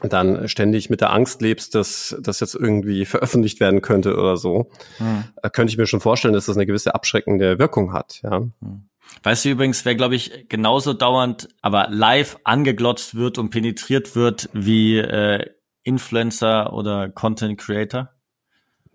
dann 0.01 0.47
ständig 0.47 0.89
mit 0.89 1.01
der 1.01 1.13
Angst 1.13 1.41
lebst, 1.41 1.75
dass 1.75 2.15
das 2.19 2.39
jetzt 2.39 2.55
irgendwie 2.55 3.05
veröffentlicht 3.05 3.59
werden 3.59 3.81
könnte 3.81 4.17
oder 4.17 4.37
so, 4.37 4.69
mhm. 4.99 5.23
könnte 5.53 5.71
ich 5.71 5.77
mir 5.77 5.87
schon 5.87 6.01
vorstellen, 6.01 6.33
dass 6.33 6.47
das 6.47 6.57
eine 6.57 6.65
gewisse 6.65 6.95
abschreckende 6.95 7.59
Wirkung 7.59 7.93
hat. 7.93 8.19
Ja. 8.23 8.39
Mhm. 8.39 8.89
Weißt 9.21 9.45
du 9.45 9.49
übrigens, 9.49 9.85
wer, 9.85 9.95
glaube 9.95 10.15
ich, 10.15 10.47
genauso 10.49 10.93
dauernd, 10.93 11.49
aber 11.61 11.87
live 11.89 12.39
angeglotzt 12.43 13.15
wird 13.15 13.37
und 13.37 13.51
penetriert 13.51 14.15
wird 14.15 14.49
wie 14.53 14.97
äh, 14.97 15.45
Influencer 15.83 16.73
oder 16.73 17.09
Content 17.09 17.59
Creator? 17.59 18.09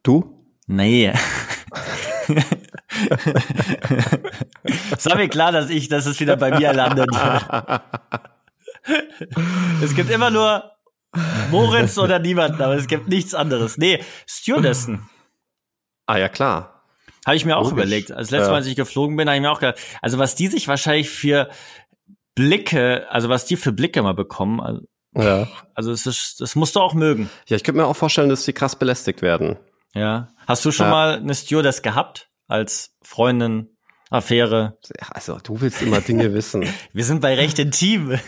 Du? 0.02 0.46
Nee. 0.66 1.12
es 4.96 5.06
war 5.06 5.16
mir 5.16 5.28
klar, 5.28 5.52
dass 5.52 5.70
ich, 5.70 5.88
dass 5.88 6.06
es 6.06 6.20
wieder 6.20 6.36
bei 6.36 6.56
mir 6.58 6.72
landet. 6.72 7.08
es 9.82 9.94
gibt 9.94 10.10
immer 10.10 10.30
nur 10.30 10.72
Moritz 11.50 11.98
oder 11.98 12.18
niemanden, 12.18 12.60
aber 12.62 12.74
es 12.76 12.86
gibt 12.86 13.08
nichts 13.08 13.34
anderes. 13.34 13.78
Nee, 13.78 14.02
Stewardessen. 14.26 15.08
Ah 16.06 16.18
ja, 16.18 16.28
klar. 16.28 16.84
Habe 17.26 17.36
ich 17.36 17.44
mir 17.44 17.56
auch 17.56 17.64
Logisch. 17.70 17.84
überlegt. 17.84 18.12
Als 18.12 18.30
letztes 18.30 18.48
Mal, 18.48 18.56
als 18.56 18.66
ich 18.66 18.76
geflogen 18.76 19.16
bin, 19.16 19.28
habe 19.28 19.36
ich 19.36 19.42
mir 19.42 19.50
auch 19.50 19.60
gedacht, 19.60 19.78
also 20.00 20.18
was 20.18 20.34
die 20.34 20.46
sich 20.46 20.68
wahrscheinlich 20.68 21.10
für 21.10 21.50
Blicke, 22.34 23.06
also 23.10 23.28
was 23.28 23.44
die 23.44 23.56
für 23.56 23.72
Blicke 23.72 24.02
mal 24.02 24.14
bekommen, 24.14 24.60
also, 24.60 24.82
ja. 25.14 25.48
also 25.74 25.92
es 25.92 26.06
ist, 26.06 26.40
das 26.40 26.54
musst 26.54 26.76
du 26.76 26.80
auch 26.80 26.94
mögen. 26.94 27.28
Ja, 27.48 27.56
ich 27.56 27.64
könnte 27.64 27.80
mir 27.80 27.86
auch 27.86 27.96
vorstellen, 27.96 28.28
dass 28.28 28.44
die 28.44 28.52
krass 28.52 28.76
belästigt 28.76 29.22
werden. 29.22 29.58
Ja. 29.94 30.28
Hast 30.46 30.64
du 30.64 30.70
schon 30.70 30.86
ja. 30.86 30.90
mal 30.92 31.14
eine 31.16 31.34
Stewardess 31.34 31.82
gehabt? 31.82 32.30
Als 32.46 32.96
Freundin, 33.02 33.76
Affäre? 34.10 34.78
Also, 34.98 35.38
du 35.42 35.60
willst 35.60 35.82
immer 35.82 36.00
Dinge 36.00 36.32
wissen. 36.34 36.64
Wir 36.92 37.04
sind 37.04 37.20
bei 37.20 37.34
Recht 37.34 37.58
intim. 37.58 38.10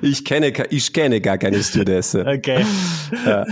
ich 0.00 0.24
kenne, 0.24 0.52
ich 0.70 0.92
kenne 0.92 1.20
gar 1.20 1.36
keine 1.36 1.62
Stewardesse. 1.62 2.24
Okay. 2.26 2.64
Ja. 3.26 3.44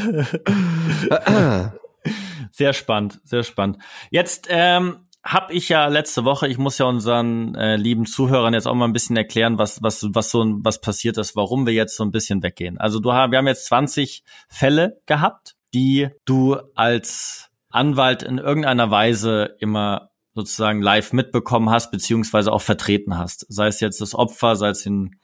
sehr 2.50 2.72
spannend, 2.72 3.20
sehr 3.24 3.42
spannend. 3.42 3.78
Jetzt 4.10 4.46
ähm, 4.48 5.06
habe 5.25 5.54
ich 5.54 5.71
ja 5.71 5.87
letzte 5.87 6.25
Woche, 6.25 6.49
ich 6.49 6.59
muss 6.59 6.76
ja 6.76 6.85
unseren 6.85 7.54
äh, 7.54 7.76
lieben 7.76 8.04
Zuhörern 8.04 8.52
jetzt 8.52 8.66
auch 8.66 8.75
mal 8.75 8.85
ein 8.85 8.93
bisschen 8.93 9.16
erklären, 9.16 9.59
was 9.59 9.83
was 9.83 10.07
was 10.11 10.31
so 10.31 10.45
was 10.59 10.83
passiert 10.83 11.16
ist, 11.16 11.35
warum 11.35 11.66
wir 11.66 11.73
jetzt 11.73 11.97
so 11.97 12.04
ein 12.04 12.11
bisschen 12.11 12.43
weggehen. 12.43 12.76
Also 12.78 13.00
du 13.00 13.09
wir 13.09 13.38
haben 13.38 13.47
jetzt 13.47 13.66
20 13.66 14.23
Fälle 14.49 15.00
gehabt, 15.07 15.57
die 15.73 16.11
du 16.26 16.59
als 16.75 17.50
Anwalt 17.71 18.23
in 18.23 18.38
irgendeiner 18.38 18.90
Weise 18.90 19.57
immer 19.61 20.11
sozusagen 20.35 20.83
live 20.83 21.12
mitbekommen 21.12 21.71
hast, 21.71 21.90
beziehungsweise 21.90 22.52
auch 22.52 22.62
vertreten 22.62 23.16
hast. 23.16 23.47
Sei 23.49 23.69
es 23.69 23.81
jetzt 23.81 24.00
das 24.00 24.14
Opfer, 24.14 24.57
sei 24.57 24.71
es 24.71 24.83
den 24.83 25.19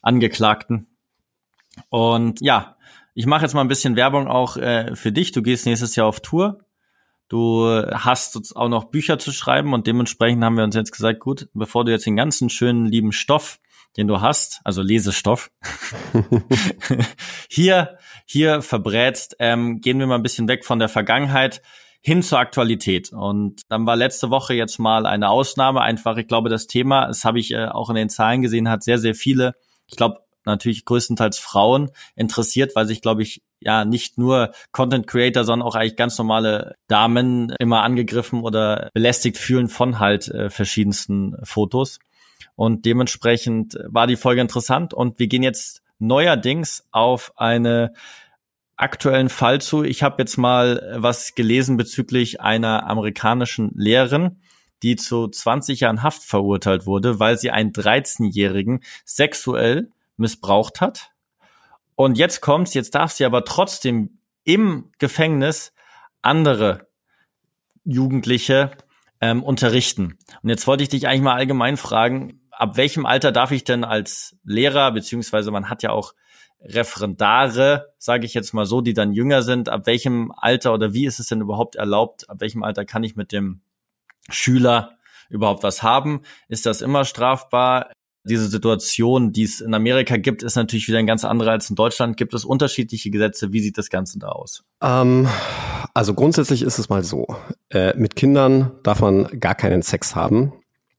Angeklagten. 0.00 0.86
Und 1.90 2.40
ja, 2.40 2.76
ich 3.14 3.26
mache 3.26 3.42
jetzt 3.42 3.54
mal 3.54 3.60
ein 3.60 3.68
bisschen 3.68 3.96
Werbung 3.96 4.26
auch 4.26 4.56
äh, 4.56 4.96
für 4.96 5.12
dich. 5.12 5.32
Du 5.32 5.42
gehst 5.42 5.66
nächstes 5.66 5.96
Jahr 5.96 6.06
auf 6.06 6.20
Tour 6.20 6.63
Du 7.34 7.66
hast 7.90 8.54
auch 8.54 8.68
noch 8.68 8.84
Bücher 8.84 9.18
zu 9.18 9.32
schreiben 9.32 9.74
und 9.74 9.88
dementsprechend 9.88 10.44
haben 10.44 10.56
wir 10.56 10.62
uns 10.62 10.76
jetzt 10.76 10.92
gesagt, 10.92 11.18
gut, 11.18 11.48
bevor 11.52 11.84
du 11.84 11.90
jetzt 11.90 12.06
den 12.06 12.14
ganzen 12.14 12.48
schönen 12.48 12.86
lieben 12.86 13.10
Stoff, 13.10 13.58
den 13.96 14.06
du 14.06 14.20
hast, 14.20 14.60
also 14.62 14.82
Lesestoff, 14.82 15.50
hier, 17.50 17.98
hier 18.24 18.62
verbrätst, 18.62 19.34
ähm, 19.40 19.80
gehen 19.80 19.98
wir 19.98 20.06
mal 20.06 20.14
ein 20.14 20.22
bisschen 20.22 20.46
weg 20.46 20.64
von 20.64 20.78
der 20.78 20.88
Vergangenheit 20.88 21.60
hin 22.02 22.22
zur 22.22 22.38
Aktualität. 22.38 23.12
Und 23.12 23.62
dann 23.68 23.84
war 23.84 23.96
letzte 23.96 24.30
Woche 24.30 24.54
jetzt 24.54 24.78
mal 24.78 25.04
eine 25.04 25.28
Ausnahme. 25.28 25.80
Einfach, 25.80 26.16
ich 26.18 26.28
glaube, 26.28 26.50
das 26.50 26.68
Thema, 26.68 27.08
das 27.08 27.24
habe 27.24 27.40
ich 27.40 27.50
äh, 27.50 27.66
auch 27.66 27.90
in 27.90 27.96
den 27.96 28.10
Zahlen 28.10 28.42
gesehen, 28.42 28.68
hat 28.68 28.84
sehr, 28.84 28.98
sehr 28.98 29.16
viele, 29.16 29.56
ich 29.88 29.96
glaube, 29.96 30.20
natürlich 30.44 30.84
größtenteils 30.84 31.40
Frauen 31.40 31.90
interessiert, 32.14 32.76
weil 32.76 32.86
sich, 32.86 33.02
glaube 33.02 33.24
ich, 33.24 33.42
ja 33.64 33.84
nicht 33.84 34.18
nur 34.18 34.52
Content 34.72 35.06
Creator, 35.06 35.44
sondern 35.44 35.66
auch 35.66 35.74
eigentlich 35.74 35.96
ganz 35.96 36.16
normale 36.18 36.76
Damen 36.86 37.54
immer 37.58 37.82
angegriffen 37.82 38.42
oder 38.42 38.90
belästigt 38.94 39.38
fühlen 39.38 39.68
von 39.68 39.98
halt 39.98 40.28
äh, 40.28 40.50
verschiedensten 40.50 41.36
Fotos. 41.42 41.98
Und 42.56 42.84
dementsprechend 42.84 43.76
war 43.86 44.06
die 44.06 44.16
Folge 44.16 44.40
interessant 44.40 44.94
und 44.94 45.18
wir 45.18 45.26
gehen 45.26 45.42
jetzt 45.42 45.82
neuerdings 45.98 46.86
auf 46.92 47.32
eine 47.36 47.94
aktuellen 48.76 49.28
Fall 49.28 49.60
zu. 49.60 49.84
Ich 49.84 50.02
habe 50.02 50.22
jetzt 50.22 50.36
mal 50.36 50.96
was 50.96 51.34
gelesen 51.34 51.76
bezüglich 51.76 52.40
einer 52.40 52.86
amerikanischen 52.86 53.72
Lehrerin, 53.74 54.40
die 54.82 54.96
zu 54.96 55.28
20 55.28 55.80
Jahren 55.80 56.02
Haft 56.02 56.22
verurteilt 56.22 56.86
wurde, 56.86 57.20
weil 57.20 57.38
sie 57.38 57.50
einen 57.50 57.72
13-Jährigen 57.72 58.80
sexuell 59.04 59.90
missbraucht 60.16 60.80
hat. 60.80 61.12
Und 61.96 62.18
jetzt 62.18 62.40
kommt's, 62.40 62.74
jetzt 62.74 62.94
darf 62.94 63.12
sie 63.12 63.24
aber 63.24 63.44
trotzdem 63.44 64.18
im 64.44 64.90
Gefängnis 64.98 65.72
andere 66.22 66.88
Jugendliche 67.84 68.72
ähm, 69.20 69.42
unterrichten. 69.42 70.18
Und 70.42 70.48
jetzt 70.48 70.66
wollte 70.66 70.82
ich 70.82 70.88
dich 70.88 71.06
eigentlich 71.06 71.22
mal 71.22 71.36
allgemein 71.36 71.76
fragen, 71.76 72.40
ab 72.50 72.76
welchem 72.76 73.06
Alter 73.06 73.32
darf 73.32 73.50
ich 73.50 73.64
denn 73.64 73.84
als 73.84 74.36
Lehrer, 74.44 74.92
beziehungsweise 74.92 75.50
man 75.50 75.68
hat 75.68 75.82
ja 75.82 75.90
auch 75.90 76.14
Referendare, 76.60 77.92
sage 77.98 78.24
ich 78.24 78.34
jetzt 78.34 78.54
mal 78.54 78.64
so, 78.64 78.80
die 78.80 78.94
dann 78.94 79.12
jünger 79.12 79.42
sind, 79.42 79.68
ab 79.68 79.86
welchem 79.86 80.32
Alter 80.32 80.72
oder 80.72 80.94
wie 80.94 81.06
ist 81.06 81.20
es 81.20 81.26
denn 81.26 81.42
überhaupt 81.42 81.76
erlaubt, 81.76 82.28
ab 82.30 82.40
welchem 82.40 82.62
Alter 82.62 82.84
kann 82.84 83.04
ich 83.04 83.16
mit 83.16 83.32
dem 83.32 83.60
Schüler 84.30 84.96
überhaupt 85.28 85.62
was 85.62 85.82
haben? 85.82 86.22
Ist 86.48 86.64
das 86.64 86.80
immer 86.80 87.04
strafbar? 87.04 87.90
Diese 88.24 88.48
Situation, 88.48 89.32
die 89.32 89.42
es 89.42 89.60
in 89.60 89.74
Amerika 89.74 90.16
gibt, 90.16 90.42
ist 90.42 90.56
natürlich 90.56 90.88
wieder 90.88 90.98
ein 90.98 91.06
ganz 91.06 91.24
anderer 91.24 91.50
als 91.50 91.68
in 91.68 91.76
Deutschland. 91.76 92.16
Gibt 92.16 92.32
es 92.32 92.44
unterschiedliche 92.44 93.10
Gesetze? 93.10 93.52
Wie 93.52 93.60
sieht 93.60 93.76
das 93.76 93.90
Ganze 93.90 94.18
da 94.18 94.28
aus? 94.28 94.64
Ähm, 94.82 95.28
also 95.92 96.14
grundsätzlich 96.14 96.62
ist 96.62 96.78
es 96.78 96.88
mal 96.88 97.04
so. 97.04 97.26
Äh, 97.68 97.94
mit 97.98 98.16
Kindern 98.16 98.72
darf 98.82 99.00
man 99.00 99.28
gar 99.40 99.54
keinen 99.54 99.82
Sex 99.82 100.14
haben. 100.16 100.54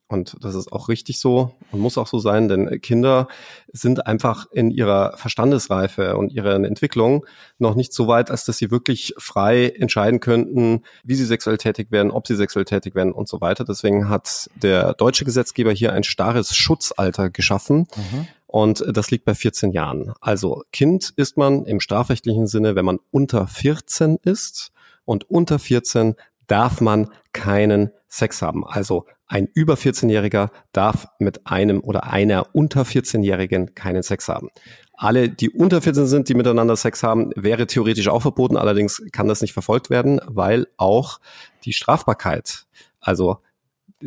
Und 0.08 0.36
das 0.40 0.54
ist 0.54 0.72
auch 0.72 0.88
richtig 0.88 1.18
so 1.18 1.56
und 1.72 1.80
muss 1.80 1.98
auch 1.98 2.06
so 2.06 2.20
sein, 2.20 2.48
denn 2.48 2.80
Kinder 2.80 3.26
sind 3.72 4.06
einfach 4.06 4.46
in 4.52 4.70
ihrer 4.70 5.16
Verstandesreife 5.16 6.16
und 6.16 6.32
ihrer 6.32 6.54
Entwicklung 6.54 7.26
noch 7.58 7.74
nicht 7.74 7.92
so 7.92 8.06
weit, 8.06 8.30
als 8.30 8.44
dass 8.44 8.58
sie 8.58 8.70
wirklich 8.70 9.14
frei 9.18 9.68
entscheiden 9.68 10.20
könnten, 10.20 10.84
wie 11.02 11.16
sie 11.16 11.24
sexuell 11.24 11.58
tätig 11.58 11.90
werden, 11.90 12.12
ob 12.12 12.28
sie 12.28 12.36
sexuell 12.36 12.64
tätig 12.64 12.94
werden 12.94 13.12
und 13.12 13.28
so 13.28 13.40
weiter. 13.40 13.64
Deswegen 13.64 14.08
hat 14.08 14.48
der 14.54 14.94
deutsche 14.94 15.24
Gesetzgeber 15.24 15.72
hier 15.72 15.92
ein 15.92 16.04
starres 16.04 16.54
Schutzalter 16.54 17.28
geschaffen. 17.28 17.88
Mhm. 17.96 18.28
Und 18.46 18.84
das 18.88 19.10
liegt 19.10 19.24
bei 19.24 19.34
14 19.34 19.72
Jahren. 19.72 20.12
Also 20.20 20.62
Kind 20.72 21.12
ist 21.16 21.36
man 21.36 21.64
im 21.64 21.80
strafrechtlichen 21.80 22.46
Sinne, 22.46 22.76
wenn 22.76 22.84
man 22.84 23.00
unter 23.10 23.48
14 23.48 24.18
ist. 24.22 24.70
Und 25.04 25.28
unter 25.28 25.58
14 25.58 26.14
darf 26.46 26.80
man 26.80 27.10
keinen 27.32 27.90
Sex 28.08 28.40
haben. 28.40 28.64
Also 28.64 29.04
ein 29.26 29.48
über 29.54 29.74
14-Jähriger 29.74 30.50
darf 30.72 31.08
mit 31.18 31.46
einem 31.46 31.80
oder 31.80 32.04
einer 32.04 32.54
unter 32.54 32.82
14-Jährigen 32.82 33.74
keinen 33.74 34.02
Sex 34.02 34.28
haben. 34.28 34.50
Alle, 34.94 35.28
die 35.28 35.50
unter 35.50 35.82
14 35.82 36.06
sind, 36.06 36.28
die 36.28 36.34
miteinander 36.34 36.76
Sex 36.76 37.02
haben, 37.02 37.30
wäre 37.34 37.66
theoretisch 37.66 38.08
auch 38.08 38.22
verboten. 38.22 38.56
Allerdings 38.56 39.02
kann 39.12 39.28
das 39.28 39.42
nicht 39.42 39.52
verfolgt 39.52 39.90
werden, 39.90 40.20
weil 40.26 40.68
auch 40.76 41.20
die 41.64 41.72
Strafbarkeit, 41.72 42.66
also 43.00 43.38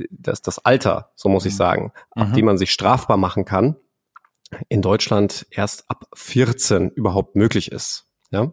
das, 0.10 0.42
das 0.42 0.60
Alter, 0.66 1.12
so 1.16 1.30
muss 1.30 1.46
ich 1.46 1.54
mhm. 1.54 1.58
sagen, 1.58 1.92
mhm. 2.16 2.22
ab 2.22 2.34
dem 2.34 2.46
man 2.46 2.58
sich 2.58 2.72
strafbar 2.72 3.18
machen 3.18 3.46
kann, 3.46 3.76
in 4.68 4.82
Deutschland 4.82 5.46
erst 5.52 5.90
ab 5.90 6.06
14 6.16 6.90
überhaupt 6.90 7.36
möglich 7.36 7.72
ist. 7.72 8.06
Ja? 8.32 8.52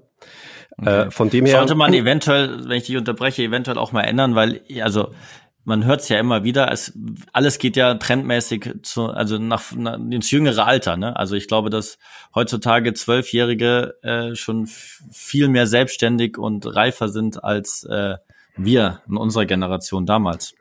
Okay. 0.78 1.06
Äh, 1.06 1.10
von 1.10 1.30
dem 1.30 1.46
her 1.46 1.58
sollte 1.58 1.74
man 1.74 1.94
eventuell, 1.94 2.68
wenn 2.68 2.76
ich 2.76 2.84
dich 2.84 2.96
unterbreche, 2.96 3.42
eventuell 3.42 3.78
auch 3.78 3.92
mal 3.92 4.02
ändern, 4.02 4.34
weil 4.34 4.62
also 4.82 5.14
man 5.66 5.84
hört 5.84 6.00
es 6.00 6.08
ja 6.08 6.20
immer 6.20 6.44
wieder, 6.44 6.70
es, 6.70 6.96
alles 7.32 7.58
geht 7.58 7.76
ja 7.76 7.94
trendmäßig 7.94 8.70
zu, 8.82 9.06
also 9.06 9.36
nach, 9.38 9.72
nach 9.72 9.98
ins 9.98 10.30
jüngere 10.30 10.64
Alter. 10.64 10.96
Ne? 10.96 11.16
Also 11.16 11.34
ich 11.34 11.48
glaube, 11.48 11.70
dass 11.70 11.98
heutzutage 12.36 12.94
Zwölfjährige 12.94 13.96
äh, 14.02 14.36
schon 14.36 14.68
viel 14.68 15.48
mehr 15.48 15.66
selbstständig 15.66 16.38
und 16.38 16.64
reifer 16.76 17.08
sind 17.08 17.42
als 17.42 17.82
äh, 17.82 18.14
wir 18.56 19.02
in 19.08 19.16
unserer 19.16 19.44
Generation 19.44 20.06
damals. 20.06 20.54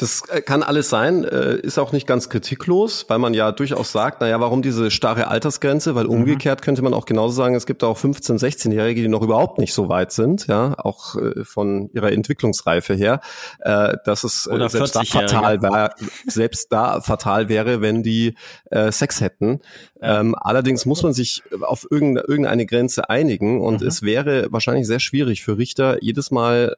Das 0.00 0.22
äh, 0.30 0.40
kann 0.40 0.62
alles 0.62 0.88
sein, 0.88 1.24
äh, 1.24 1.56
ist 1.56 1.78
auch 1.78 1.92
nicht 1.92 2.06
ganz 2.06 2.30
kritiklos, 2.30 3.04
weil 3.08 3.18
man 3.18 3.34
ja 3.34 3.52
durchaus 3.52 3.92
sagt, 3.92 4.22
naja, 4.22 4.40
warum 4.40 4.62
diese 4.62 4.90
starre 4.90 5.28
Altersgrenze? 5.28 5.94
Weil 5.94 6.04
mhm. 6.04 6.10
umgekehrt 6.10 6.62
könnte 6.62 6.80
man 6.80 6.94
auch 6.94 7.04
genauso 7.04 7.34
sagen, 7.34 7.54
es 7.54 7.66
gibt 7.66 7.84
auch 7.84 7.98
15-, 7.98 8.38
16-Jährige, 8.38 9.02
die 9.02 9.08
noch 9.08 9.20
überhaupt 9.20 9.58
nicht 9.58 9.74
so 9.74 9.90
weit 9.90 10.12
sind, 10.12 10.46
ja, 10.46 10.74
auch 10.78 11.16
äh, 11.16 11.44
von 11.44 11.90
ihrer 11.92 12.12
Entwicklungsreife 12.12 12.94
her, 12.94 13.20
dass 13.60 14.24
es 14.24 14.44
selbst 14.44 14.96
da 14.96 15.02
fatal 15.04 15.60
wäre, 15.60 15.90
selbst 16.26 16.72
da 16.72 17.00
fatal 17.00 17.48
wäre, 17.48 17.80
wenn 17.80 18.02
die 18.02 18.34
Sex 18.90 19.20
hätten. 19.20 19.60
Ja. 20.00 20.20
Ähm, 20.20 20.34
allerdings 20.34 20.86
muss 20.86 21.02
man 21.02 21.12
sich 21.12 21.42
auf 21.60 21.86
irgendeine 21.90 22.66
Grenze 22.66 23.10
einigen 23.10 23.60
und 23.60 23.82
mhm. 23.82 23.86
es 23.86 24.02
wäre 24.02 24.46
wahrscheinlich 24.50 24.86
sehr 24.86 25.00
schwierig 25.00 25.42
für 25.42 25.58
Richter, 25.58 26.02
jedes 26.02 26.30
Mal 26.30 26.76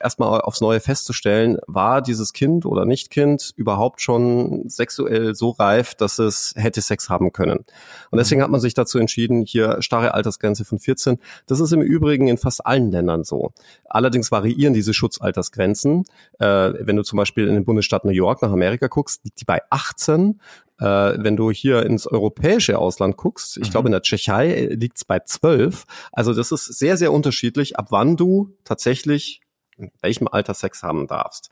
erstmal 0.00 0.40
aufs 0.40 0.60
Neue 0.60 0.80
festzustellen, 0.80 1.58
war 1.66 2.02
dieses 2.02 2.32
Kind 2.32 2.66
oder 2.66 2.84
Nicht-Kind 2.84 3.52
überhaupt 3.56 4.00
schon 4.00 4.68
sexuell 4.68 5.34
so 5.34 5.50
reif, 5.50 5.94
dass 5.94 6.18
es 6.18 6.54
hätte 6.56 6.80
Sex 6.80 7.08
haben 7.08 7.32
können. 7.32 7.64
Und 8.10 8.18
deswegen 8.18 8.42
hat 8.42 8.50
man 8.50 8.60
sich 8.60 8.74
dazu 8.74 8.98
entschieden, 8.98 9.42
hier 9.42 9.82
starre 9.82 10.14
Altersgrenze 10.14 10.64
von 10.64 10.78
14. 10.78 11.18
Das 11.46 11.60
ist 11.60 11.72
im 11.72 11.82
Übrigen 11.82 12.28
in 12.28 12.38
fast 12.38 12.64
allen 12.66 12.90
Ländern 12.90 13.24
so. 13.24 13.52
Allerdings 13.84 14.30
variieren 14.30 14.74
diese 14.74 14.94
Schutzaltersgrenzen. 14.94 16.04
Äh, 16.38 16.72
wenn 16.80 16.96
du 16.96 17.02
zum 17.02 17.16
Beispiel 17.16 17.48
in 17.48 17.54
den 17.54 17.64
Bundesstaat 17.64 18.04
New 18.04 18.10
York 18.10 18.42
nach 18.42 18.52
Amerika 18.52 18.88
guckst, 18.88 19.24
liegt 19.24 19.40
die 19.40 19.44
bei 19.44 19.60
18 19.70 20.40
äh, 20.82 21.14
wenn 21.18 21.36
du 21.36 21.52
hier 21.52 21.86
ins 21.86 22.08
europäische 22.08 22.78
Ausland 22.78 23.16
guckst, 23.16 23.56
ich 23.56 23.68
mhm. 23.68 23.70
glaube 23.70 23.88
in 23.88 23.92
der 23.92 24.02
Tschechei 24.02 24.68
liegt 24.72 24.96
es 24.96 25.04
bei 25.04 25.20
12. 25.20 25.84
Also 26.10 26.34
das 26.34 26.50
ist 26.50 26.64
sehr, 26.64 26.96
sehr 26.96 27.12
unterschiedlich, 27.12 27.78
ab 27.78 27.88
wann 27.90 28.16
du 28.16 28.56
tatsächlich 28.64 29.41
in 29.82 29.92
welchem 30.00 30.28
Alter 30.28 30.54
Sex 30.54 30.82
haben 30.82 31.06
darfst. 31.06 31.50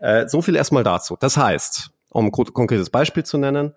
Äh, 0.00 0.28
so 0.28 0.42
viel 0.42 0.56
erstmal 0.56 0.84
dazu. 0.84 1.16
Das 1.18 1.36
heißt, 1.36 1.90
um 2.10 2.26
ein 2.26 2.32
konkretes 2.32 2.90
Beispiel 2.90 3.24
zu 3.24 3.38
nennen, 3.38 3.74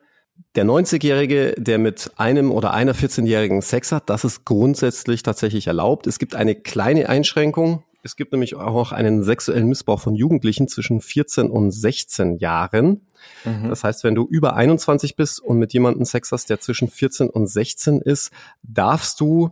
der 0.55 0.65
90-Jährige, 0.65 1.53
der 1.57 1.77
mit 1.77 2.11
einem 2.17 2.51
oder 2.51 2.73
einer 2.73 2.93
14-Jährigen 2.93 3.61
Sex 3.61 3.91
hat, 3.91 4.09
das 4.09 4.23
ist 4.23 4.45
grundsätzlich 4.45 5.23
tatsächlich 5.23 5.67
erlaubt. 5.67 6.07
Es 6.07 6.19
gibt 6.19 6.35
eine 6.35 6.55
kleine 6.55 7.09
Einschränkung. 7.09 7.83
Es 8.03 8.15
gibt 8.15 8.31
nämlich 8.31 8.55
auch 8.55 8.91
einen 8.91 9.23
sexuellen 9.23 9.67
Missbrauch 9.67 10.01
von 10.01 10.15
Jugendlichen 10.15 10.67
zwischen 10.67 11.01
14 11.01 11.49
und 11.49 11.71
16 11.71 12.37
Jahren. 12.37 13.07
Mhm. 13.45 13.69
Das 13.69 13.83
heißt, 13.83 14.03
wenn 14.03 14.15
du 14.15 14.25
über 14.27 14.55
21 14.55 15.15
bist 15.15 15.39
und 15.39 15.59
mit 15.59 15.73
jemandem 15.73 16.05
Sex 16.05 16.31
hast, 16.31 16.49
der 16.49 16.59
zwischen 16.59 16.89
14 16.89 17.29
und 17.29 17.47
16 17.47 18.01
ist, 18.01 18.31
darfst 18.63 19.19
du 19.19 19.51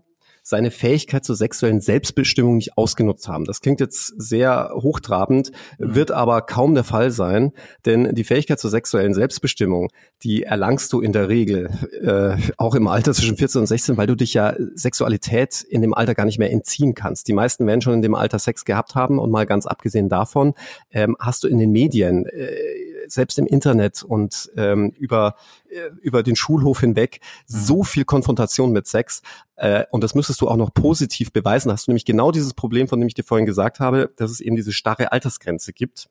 seine 0.49 0.71
Fähigkeit 0.71 1.23
zur 1.23 1.35
sexuellen 1.35 1.79
Selbstbestimmung 1.79 2.55
nicht 2.55 2.75
ausgenutzt 2.75 3.27
haben. 3.27 3.45
Das 3.45 3.61
klingt 3.61 3.79
jetzt 3.79 4.13
sehr 4.19 4.71
hochtrabend, 4.73 5.51
mhm. 5.77 5.93
wird 5.93 6.09
aber 6.09 6.41
kaum 6.41 6.73
der 6.73 6.83
Fall 6.83 7.11
sein, 7.11 7.51
denn 7.85 8.15
die 8.15 8.23
Fähigkeit 8.23 8.59
zur 8.59 8.71
sexuellen 8.71 9.13
Selbstbestimmung, 9.13 9.89
die 10.23 10.43
erlangst 10.43 10.91
du 10.91 11.01
in 11.01 11.13
der 11.13 11.29
Regel 11.29 11.69
äh, 12.01 12.35
auch 12.57 12.73
im 12.73 12.87
Alter 12.87 13.13
zwischen 13.13 13.37
14 13.37 13.61
und 13.61 13.67
16, 13.67 13.97
weil 13.97 14.07
du 14.07 14.15
dich 14.15 14.33
ja 14.33 14.55
Sexualität 14.73 15.61
in 15.61 15.81
dem 15.81 15.93
Alter 15.93 16.15
gar 16.15 16.25
nicht 16.25 16.39
mehr 16.39 16.51
entziehen 16.51 16.95
kannst. 16.95 17.27
Die 17.27 17.33
meisten 17.33 17.67
werden 17.67 17.81
schon 17.81 17.93
in 17.93 18.01
dem 18.01 18.15
Alter 18.15 18.39
Sex 18.39 18.65
gehabt 18.65 18.95
haben 18.95 19.19
und 19.19 19.29
mal 19.29 19.45
ganz 19.45 19.67
abgesehen 19.67 20.09
davon 20.09 20.55
ähm, 20.91 21.15
hast 21.19 21.43
du 21.43 21.47
in 21.47 21.59
den 21.59 21.71
Medien 21.71 22.25
äh, 22.25 22.88
selbst 23.11 23.39
im 23.39 23.45
Internet 23.45 24.03
und 24.03 24.51
ähm, 24.55 24.91
über, 24.97 25.35
äh, 25.69 25.89
über 26.01 26.23
den 26.23 26.35
Schulhof 26.35 26.79
hinweg 26.79 27.19
mhm. 27.21 27.25
so 27.47 27.83
viel 27.83 28.05
Konfrontation 28.05 28.71
mit 28.71 28.87
Sex. 28.87 29.21
Äh, 29.55 29.85
und 29.91 30.03
das 30.03 30.15
müsstest 30.15 30.41
du 30.41 30.47
auch 30.47 30.57
noch 30.57 30.73
positiv 30.73 31.31
beweisen. 31.31 31.71
Hast 31.71 31.87
du 31.87 31.91
nämlich 31.91 32.05
genau 32.05 32.31
dieses 32.31 32.53
Problem, 32.53 32.87
von 32.87 32.99
dem 32.99 33.07
ich 33.07 33.13
dir 33.13 33.23
vorhin 33.23 33.45
gesagt 33.45 33.79
habe, 33.79 34.11
dass 34.15 34.31
es 34.31 34.39
eben 34.39 34.55
diese 34.55 34.73
starre 34.73 35.11
Altersgrenze 35.11 35.73
gibt. 35.73 36.09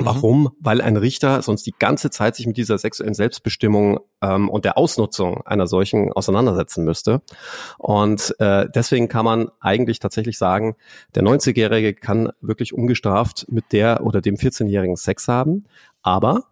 Mhm. 0.00 0.06
Warum? 0.06 0.50
Weil 0.60 0.80
ein 0.80 0.96
Richter 0.96 1.42
sonst 1.42 1.66
die 1.66 1.74
ganze 1.78 2.10
Zeit 2.10 2.36
sich 2.36 2.46
mit 2.46 2.56
dieser 2.56 2.78
sexuellen 2.78 3.14
Selbstbestimmung 3.14 4.00
ähm, 4.22 4.48
und 4.48 4.64
der 4.64 4.78
Ausnutzung 4.78 5.42
einer 5.46 5.66
solchen 5.66 6.12
auseinandersetzen 6.12 6.84
müsste. 6.84 7.22
Und 7.78 8.34
äh, 8.38 8.66
deswegen 8.74 9.08
kann 9.08 9.24
man 9.24 9.50
eigentlich 9.60 9.98
tatsächlich 9.98 10.38
sagen, 10.38 10.76
der 11.14 11.22
90-Jährige 11.22 11.94
kann 11.94 12.32
wirklich 12.40 12.72
ungestraft 12.72 13.46
mit 13.48 13.72
der 13.72 14.04
oder 14.04 14.20
dem 14.20 14.36
14-Jährigen 14.36 14.96
Sex 14.96 15.28
haben, 15.28 15.64
aber 16.02 16.44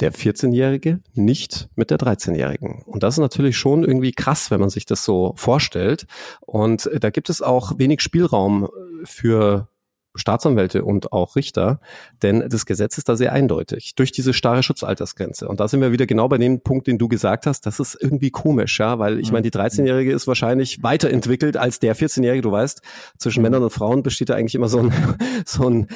der 0.00 0.12
14-Jährige 0.12 1.00
nicht 1.14 1.68
mit 1.74 1.90
der 1.90 1.98
13-Jährigen. 1.98 2.82
Und 2.84 3.02
das 3.02 3.14
ist 3.14 3.20
natürlich 3.20 3.56
schon 3.56 3.82
irgendwie 3.82 4.12
krass, 4.12 4.50
wenn 4.50 4.60
man 4.60 4.68
sich 4.68 4.84
das 4.84 5.04
so 5.04 5.32
vorstellt. 5.36 6.06
Und 6.40 6.86
äh, 6.86 7.00
da 7.00 7.10
gibt 7.10 7.30
es 7.30 7.40
auch 7.40 7.78
wenig 7.78 8.02
Spielraum 8.02 8.68
für 9.04 9.68
Staatsanwälte 10.16 10.84
und 10.84 11.12
auch 11.12 11.36
Richter, 11.36 11.80
denn 12.22 12.48
das 12.48 12.66
Gesetz 12.66 12.98
ist 12.98 13.08
da 13.08 13.16
sehr 13.16 13.32
eindeutig 13.32 13.94
durch 13.94 14.12
diese 14.12 14.32
starre 14.32 14.62
Schutzaltersgrenze. 14.62 15.48
Und 15.48 15.60
da 15.60 15.68
sind 15.68 15.80
wir 15.80 15.92
wieder 15.92 16.06
genau 16.06 16.28
bei 16.28 16.38
dem 16.38 16.60
Punkt, 16.60 16.86
den 16.86 16.98
du 16.98 17.08
gesagt 17.08 17.46
hast. 17.46 17.66
Das 17.66 17.80
ist 17.80 17.96
irgendwie 18.00 18.30
komisch, 18.30 18.78
ja, 18.78 18.98
weil 18.98 19.20
ich 19.20 19.32
meine, 19.32 19.42
die 19.42 19.50
13-Jährige 19.50 20.12
ist 20.12 20.26
wahrscheinlich 20.26 20.82
weiterentwickelt 20.82 21.56
als 21.56 21.78
der 21.78 21.96
14-Jährige. 21.96 22.42
Du 22.42 22.52
weißt, 22.52 22.82
zwischen 23.18 23.42
Männern 23.42 23.62
und 23.62 23.70
Frauen 23.70 24.02
besteht 24.02 24.28
da 24.28 24.34
eigentlich 24.34 24.54
immer 24.54 24.68
so 24.68 24.80
ein, 24.80 24.92
so 25.44 25.68
ein, 25.68 25.88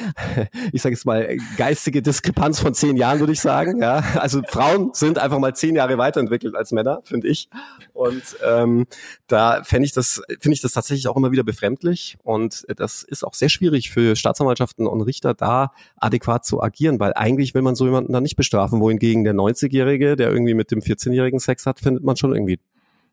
ich 0.72 0.82
sage 0.82 0.94
jetzt 0.94 1.06
mal, 1.06 1.36
geistige 1.56 2.02
Diskrepanz 2.02 2.60
von 2.60 2.74
zehn 2.74 2.96
Jahren, 2.96 3.20
würde 3.20 3.32
ich 3.32 3.40
sagen. 3.40 3.80
Ja, 3.80 4.02
also 4.16 4.42
Frauen 4.48 4.90
sind 4.92 5.18
einfach 5.18 5.38
mal 5.38 5.54
zehn 5.54 5.76
Jahre 5.76 5.98
weiterentwickelt 5.98 6.54
als 6.54 6.72
Männer, 6.72 7.00
finde 7.04 7.28
ich. 7.28 7.48
Und 7.92 8.22
ähm, 8.46 8.86
da 9.26 9.62
fände 9.64 9.86
ich 9.86 9.92
das, 9.92 10.22
finde 10.40 10.54
ich 10.54 10.60
das 10.60 10.72
tatsächlich 10.72 11.08
auch 11.08 11.16
immer 11.16 11.32
wieder 11.32 11.44
befremdlich. 11.44 12.16
Und 12.22 12.64
das 12.76 13.02
ist 13.02 13.24
auch 13.24 13.34
sehr 13.34 13.48
schwierig 13.48 13.90
für 13.90 14.09
Staatsanwaltschaften 14.16 14.86
und 14.86 15.00
Richter 15.02 15.34
da 15.34 15.72
adäquat 15.96 16.44
zu 16.44 16.62
agieren, 16.62 17.00
weil 17.00 17.12
eigentlich 17.14 17.54
will 17.54 17.62
man 17.62 17.74
so 17.74 17.84
jemanden 17.86 18.12
dann 18.12 18.22
nicht 18.22 18.36
bestrafen, 18.36 18.80
wohingegen 18.80 19.24
der 19.24 19.34
90-Jährige, 19.34 20.16
der 20.16 20.30
irgendwie 20.30 20.54
mit 20.54 20.70
dem 20.70 20.80
14-Jährigen 20.80 21.40
Sex 21.40 21.66
hat, 21.66 21.80
findet 21.80 22.04
man 22.04 22.16
schon 22.16 22.34
irgendwie 22.34 22.58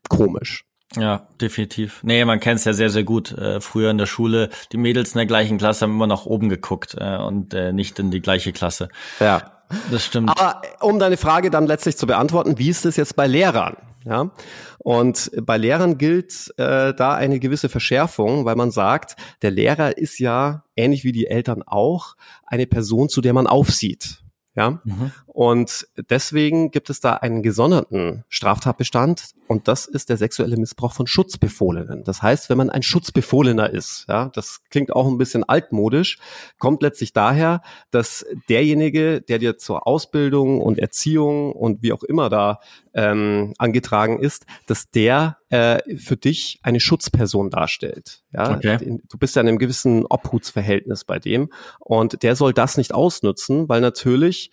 komisch. 0.08 0.64
Ja, 0.96 1.26
definitiv. 1.40 2.00
Nee, 2.02 2.24
man 2.24 2.40
kennt 2.40 2.60
es 2.60 2.64
ja 2.64 2.72
sehr, 2.72 2.88
sehr 2.88 3.04
gut. 3.04 3.32
Äh, 3.32 3.60
früher 3.60 3.90
in 3.90 3.98
der 3.98 4.06
Schule, 4.06 4.48
die 4.72 4.78
Mädels 4.78 5.12
in 5.12 5.18
der 5.18 5.26
gleichen 5.26 5.58
Klasse 5.58 5.84
haben 5.84 5.92
immer 5.92 6.06
nach 6.06 6.24
oben 6.24 6.48
geguckt 6.48 6.96
äh, 6.98 7.18
und 7.18 7.52
äh, 7.52 7.72
nicht 7.72 7.98
in 7.98 8.10
die 8.10 8.20
gleiche 8.20 8.52
Klasse. 8.52 8.88
Ja. 9.20 9.52
Das 9.90 10.02
stimmt. 10.02 10.30
Aber 10.30 10.62
um 10.80 10.98
deine 10.98 11.18
Frage 11.18 11.50
dann 11.50 11.66
letztlich 11.66 11.98
zu 11.98 12.06
beantworten, 12.06 12.58
wie 12.58 12.70
ist 12.70 12.86
es 12.86 12.96
jetzt 12.96 13.16
bei 13.16 13.26
Lehrern? 13.26 13.76
Ja, 14.08 14.30
und 14.78 15.30
bei 15.42 15.58
Lehrern 15.58 15.98
gilt 15.98 16.54
äh, 16.56 16.94
da 16.94 17.12
eine 17.14 17.40
gewisse 17.40 17.68
Verschärfung, 17.68 18.46
weil 18.46 18.56
man 18.56 18.70
sagt, 18.70 19.16
der 19.42 19.50
Lehrer 19.50 19.98
ist 19.98 20.18
ja 20.18 20.64
ähnlich 20.76 21.04
wie 21.04 21.12
die 21.12 21.26
Eltern 21.26 21.62
auch 21.62 22.16
eine 22.46 22.66
Person, 22.66 23.10
zu 23.10 23.20
der 23.20 23.34
man 23.34 23.46
aufsieht. 23.46 24.22
Ja, 24.58 24.80
mhm. 24.82 25.12
und 25.28 25.86
deswegen 26.10 26.72
gibt 26.72 26.90
es 26.90 26.98
da 26.98 27.14
einen 27.14 27.44
gesonderten 27.44 28.24
Straftatbestand 28.28 29.36
und 29.46 29.68
das 29.68 29.86
ist 29.86 30.08
der 30.08 30.16
sexuelle 30.16 30.56
Missbrauch 30.56 30.92
von 30.92 31.06
Schutzbefohlenen. 31.06 32.02
Das 32.02 32.22
heißt, 32.22 32.50
wenn 32.50 32.58
man 32.58 32.68
ein 32.68 32.82
Schutzbefohlener 32.82 33.70
ist, 33.70 34.06
ja, 34.08 34.30
das 34.34 34.62
klingt 34.68 34.92
auch 34.92 35.06
ein 35.06 35.16
bisschen 35.16 35.44
altmodisch, 35.44 36.18
kommt 36.58 36.82
letztlich 36.82 37.12
daher, 37.12 37.62
dass 37.92 38.26
derjenige, 38.48 39.20
der 39.20 39.38
dir 39.38 39.58
zur 39.58 39.86
Ausbildung 39.86 40.60
und 40.60 40.80
Erziehung 40.80 41.52
und 41.52 41.80
wie 41.84 41.92
auch 41.92 42.02
immer 42.02 42.28
da 42.28 42.58
ähm, 42.94 43.54
angetragen 43.58 44.18
ist, 44.18 44.44
dass 44.66 44.90
der 44.90 45.37
äh, 45.50 45.96
für 45.96 46.16
dich 46.16 46.60
eine 46.62 46.80
Schutzperson 46.80 47.50
darstellt. 47.50 48.22
Ja, 48.32 48.54
okay. 48.54 49.00
du 49.08 49.18
bist 49.18 49.36
ja 49.36 49.42
in 49.42 49.48
einem 49.48 49.58
gewissen 49.58 50.04
Obhutsverhältnis 50.06 51.04
bei 51.04 51.18
dem 51.18 51.50
und 51.78 52.22
der 52.22 52.36
soll 52.36 52.52
das 52.52 52.76
nicht 52.76 52.92
ausnutzen, 52.92 53.68
weil 53.68 53.80
natürlich 53.80 54.50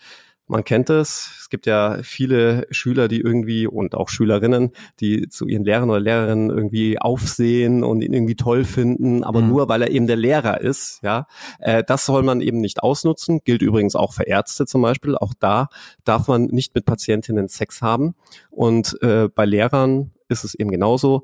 man 0.48 0.64
kennt 0.64 0.90
es. 0.90 1.32
Es 1.40 1.50
gibt 1.50 1.66
ja 1.66 2.00
viele 2.04 2.68
Schüler, 2.70 3.08
die 3.08 3.20
irgendwie 3.20 3.66
und 3.66 3.96
auch 3.96 4.10
Schülerinnen, 4.10 4.72
die 5.00 5.28
zu 5.28 5.48
ihren 5.48 5.64
Lehrern 5.64 5.90
oder 5.90 6.00
Lehrerinnen 6.00 6.50
irgendwie 6.50 7.00
aufsehen 7.00 7.84
und 7.84 8.02
ihn 8.02 8.14
irgendwie 8.14 8.36
toll 8.36 8.64
finden, 8.64 9.24
aber 9.24 9.42
mhm. 9.42 9.50
nur 9.50 9.70
weil 9.70 9.82
er 9.82 9.90
eben 9.90 10.08
der 10.08 10.18
Lehrer 10.18 10.62
ist. 10.62 11.00
Ja, 11.02 11.28
äh, 11.60 11.84
das 11.84 12.06
soll 12.06 12.24
man 12.24 12.42
eben 12.42 12.60
nicht 12.60 12.84
ausnutzen. 12.84 13.40
Gilt 13.44 13.62
übrigens 13.64 13.96
auch 13.96 14.14
für 14.14 14.24
Ärzte 14.24 14.66
zum 14.66 14.82
Beispiel. 14.82 15.16
Auch 15.18 15.34
da 15.40 15.70
darf 16.04 16.28
man 16.28 16.46
nicht 16.46 16.76
mit 16.76 16.86
Patientinnen 16.86 17.48
Sex 17.48 17.82
haben. 17.82 18.16
Und 18.52 19.02
äh, 19.02 19.28
bei 19.34 19.46
Lehrern 19.46 20.12
ist 20.30 20.44
es 20.44 20.56
eben 20.56 20.72
genauso 20.72 21.24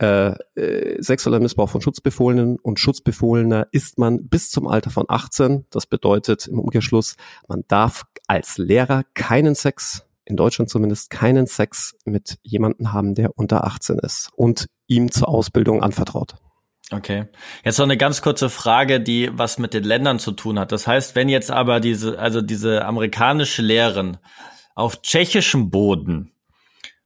äh, 0.00 0.32
äh, 0.54 1.02
sexueller 1.02 1.40
Missbrauch 1.40 1.68
von 1.68 1.82
Schutzbefohlenen 1.82 2.58
und 2.58 2.80
Schutzbefohlener 2.80 3.68
ist 3.70 3.98
man 3.98 4.28
bis 4.28 4.50
zum 4.50 4.66
Alter 4.66 4.90
von 4.90 5.04
18. 5.06 5.66
Das 5.68 5.86
bedeutet 5.86 6.46
im 6.46 6.58
Umkehrschluss, 6.58 7.16
man 7.48 7.64
darf 7.68 8.04
als 8.26 8.56
Lehrer 8.56 9.04
keinen 9.12 9.54
Sex, 9.54 10.06
in 10.24 10.36
Deutschland 10.36 10.70
zumindest 10.70 11.10
keinen 11.10 11.46
Sex 11.46 11.96
mit 12.06 12.38
jemandem 12.42 12.94
haben, 12.94 13.14
der 13.14 13.36
unter 13.36 13.64
18 13.64 13.98
ist 13.98 14.30
und 14.34 14.68
ihm 14.86 15.10
zur 15.10 15.28
Ausbildung 15.28 15.82
anvertraut. 15.82 16.34
Okay. 16.90 17.26
Jetzt 17.62 17.78
noch 17.78 17.84
eine 17.84 17.98
ganz 17.98 18.22
kurze 18.22 18.48
Frage, 18.48 19.00
die 19.00 19.28
was 19.32 19.58
mit 19.58 19.74
den 19.74 19.84
Ländern 19.84 20.18
zu 20.18 20.32
tun 20.32 20.58
hat. 20.58 20.72
Das 20.72 20.86
heißt, 20.86 21.14
wenn 21.14 21.28
jetzt 21.28 21.50
aber 21.50 21.78
diese, 21.78 22.18
also 22.18 22.40
diese 22.40 22.86
amerikanische 22.86 23.60
Lehrerin 23.60 24.16
auf 24.74 25.02
tschechischem 25.02 25.70
Boden 25.70 26.32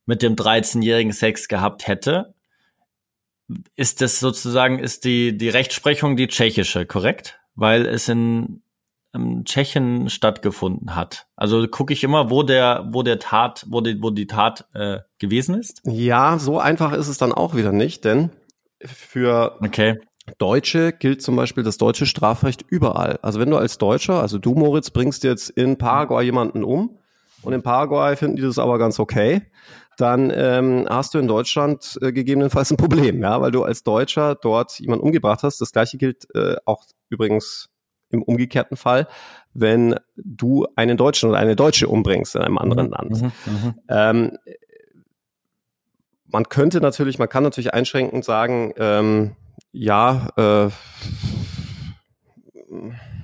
mit 0.07 0.23
dem 0.23 0.37
13-jährigen 0.37 1.13
Sex 1.13 1.49
gehabt 1.49 1.87
hätte, 1.87 2.35
ist 3.77 4.01
das 4.01 4.21
sozusagen, 4.21 4.79
ist 4.79 5.05
die, 5.05 5.37
die 5.37 5.49
Rechtsprechung 5.49 6.17
die 6.17 6.29
tschechische, 6.29 6.87
korrekt? 6.87 7.39
Weil 7.55 7.87
es 7.87 8.09
in 8.09 8.63
ähm, 9.15 9.45
Tschechien 9.45 10.09
stattgefunden 10.09 10.95
hat. 10.95 11.27
Also 11.37 11.67
gucke 11.69 11.93
ich 11.93 12.05
immer, 12.05 12.31
wo 12.31 12.43
der, 12.43 12.89
wo 12.91 13.03
der 13.03 13.19
Tat, 13.19 13.65
wo 13.69 13.81
die, 13.81 14.03
wo 14.03 14.11
die 14.11 14.27
Tat 14.27 14.67
äh, 14.75 15.01
gewesen 15.19 15.55
ist? 15.55 15.83
Ja, 15.85 16.39
so 16.39 16.59
einfach 16.59 16.93
ist 16.93 17.09
es 17.09 17.19
dann 17.19 17.33
auch 17.33 17.55
wieder 17.55 17.73
nicht, 17.73 18.05
denn 18.05 18.31
für 18.85 19.59
okay. 19.61 20.01
Deutsche 20.39 20.93
gilt 20.93 21.21
zum 21.23 21.37
Beispiel 21.37 21.63
das 21.63 21.77
deutsche 21.77 22.07
Strafrecht 22.07 22.65
überall. 22.69 23.19
Also 23.21 23.41
wenn 23.41 23.51
du 23.51 23.59
als 23.59 23.77
Deutscher, 23.77 24.21
also 24.21 24.39
du 24.39 24.55
Moritz, 24.55 24.91
bringst 24.91 25.23
jetzt 25.23 25.51
in 25.51 25.77
Paraguay 25.77 26.25
jemanden 26.25 26.65
um 26.65 26.99
und 27.43 27.53
in 27.53 27.63
Paraguay 27.63 28.17
finden 28.17 28.37
die 28.37 28.43
das 28.43 28.59
aber 28.59 28.79
ganz 28.79 28.99
okay, 28.99 29.43
dann 29.97 30.33
ähm, 30.35 30.87
hast 30.89 31.15
du 31.15 31.19
in 31.19 31.29
Deutschland 31.29 31.99
äh, 32.03 32.13
gegebenenfalls 32.13 32.71
ein 32.71 32.77
Problem, 32.77 33.23
ja, 33.23 33.41
weil 33.41 33.51
du 33.51 33.63
als 33.63 33.83
Deutscher 33.83 34.35
dort 34.35 34.79
jemanden 34.81 35.05
umgebracht 35.05 35.43
hast. 35.43 35.61
Das 35.61 35.73
gleiche 35.73 35.99
gilt 35.99 36.27
äh, 36.35 36.57
auch 36.65 36.85
übrigens 37.09 37.71
im 38.11 38.23
umgekehrten 38.23 38.77
Fall, 38.77 39.09
wenn 39.53 39.97
du 40.17 40.67
einen 40.77 40.97
Deutschen 40.97 41.31
oder 41.31 41.39
eine 41.39 41.57
Deutsche 41.57 41.89
umbringst 41.89 42.37
in 42.37 42.43
einem 42.43 42.59
anderen 42.59 42.87
mhm, 42.87 42.93
Land. 42.93 43.23
Mhm, 43.23 43.33
mhm. 43.47 43.75
ähm, 43.89 44.39
man 46.27 46.49
könnte 46.49 46.81
natürlich, 46.81 47.19
man 47.19 47.29
kann 47.29 47.45
natürlich 47.45 47.75
einschränkend 47.75 48.25
sagen, 48.25 48.73
ähm, 48.77 49.37
ja, 49.71 50.29
äh, 50.37 50.69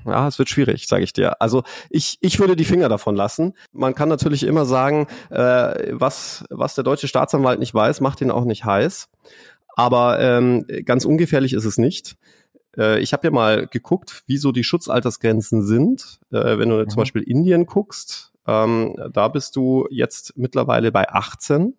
ja, 0.07 0.29
es 0.29 0.39
wird 0.39 0.49
schwierig, 0.49 0.87
sage 0.87 1.05
ich 1.05 1.13
dir. 1.13 1.41
Also 1.41 1.63
ich, 1.89 2.19
ich 2.21 2.39
würde 2.39 2.57
die 2.57 2.65
Finger 2.65 2.89
davon 2.89 3.17
lassen. 3.17 3.55
Man 3.73 3.95
kann 3.95 4.09
natürlich 4.09 4.45
immer 4.45 4.65
sagen, 4.65 5.07
äh, 5.31 5.93
was, 5.93 6.45
was 6.51 6.75
der 6.75 6.85
deutsche 6.85 7.09
Staatsanwalt 7.09 7.59
nicht 7.59 7.75
weiß, 7.75 8.01
macht 8.01 8.21
ihn 8.21 8.31
auch 8.31 8.45
nicht 8.45 8.65
heiß. 8.65 9.09
Aber 9.77 10.21
ähm, 10.21 10.67
ganz 10.85 11.05
ungefährlich 11.05 11.53
ist 11.53 11.65
es 11.65 11.79
nicht. 11.79 12.17
Äh, 12.77 13.01
ich 13.01 13.13
habe 13.13 13.27
ja 13.27 13.31
mal 13.31 13.67
geguckt, 13.67 14.23
wie 14.27 14.37
so 14.37 14.53
die 14.53 14.65
Schutzaltersgrenzen 14.65 15.63
sind. 15.63 16.21
Äh, 16.31 16.59
wenn 16.59 16.69
du 16.69 16.77
mhm. 16.77 16.89
zum 16.89 16.99
Beispiel 16.99 17.23
Indien 17.23 17.67
guckst, 17.67 18.33
ähm, 18.47 18.97
da 19.13 19.29
bist 19.29 19.57
du 19.57 19.87
jetzt 19.91 20.37
mittlerweile 20.37 20.93
bei 20.93 21.09
18, 21.09 21.75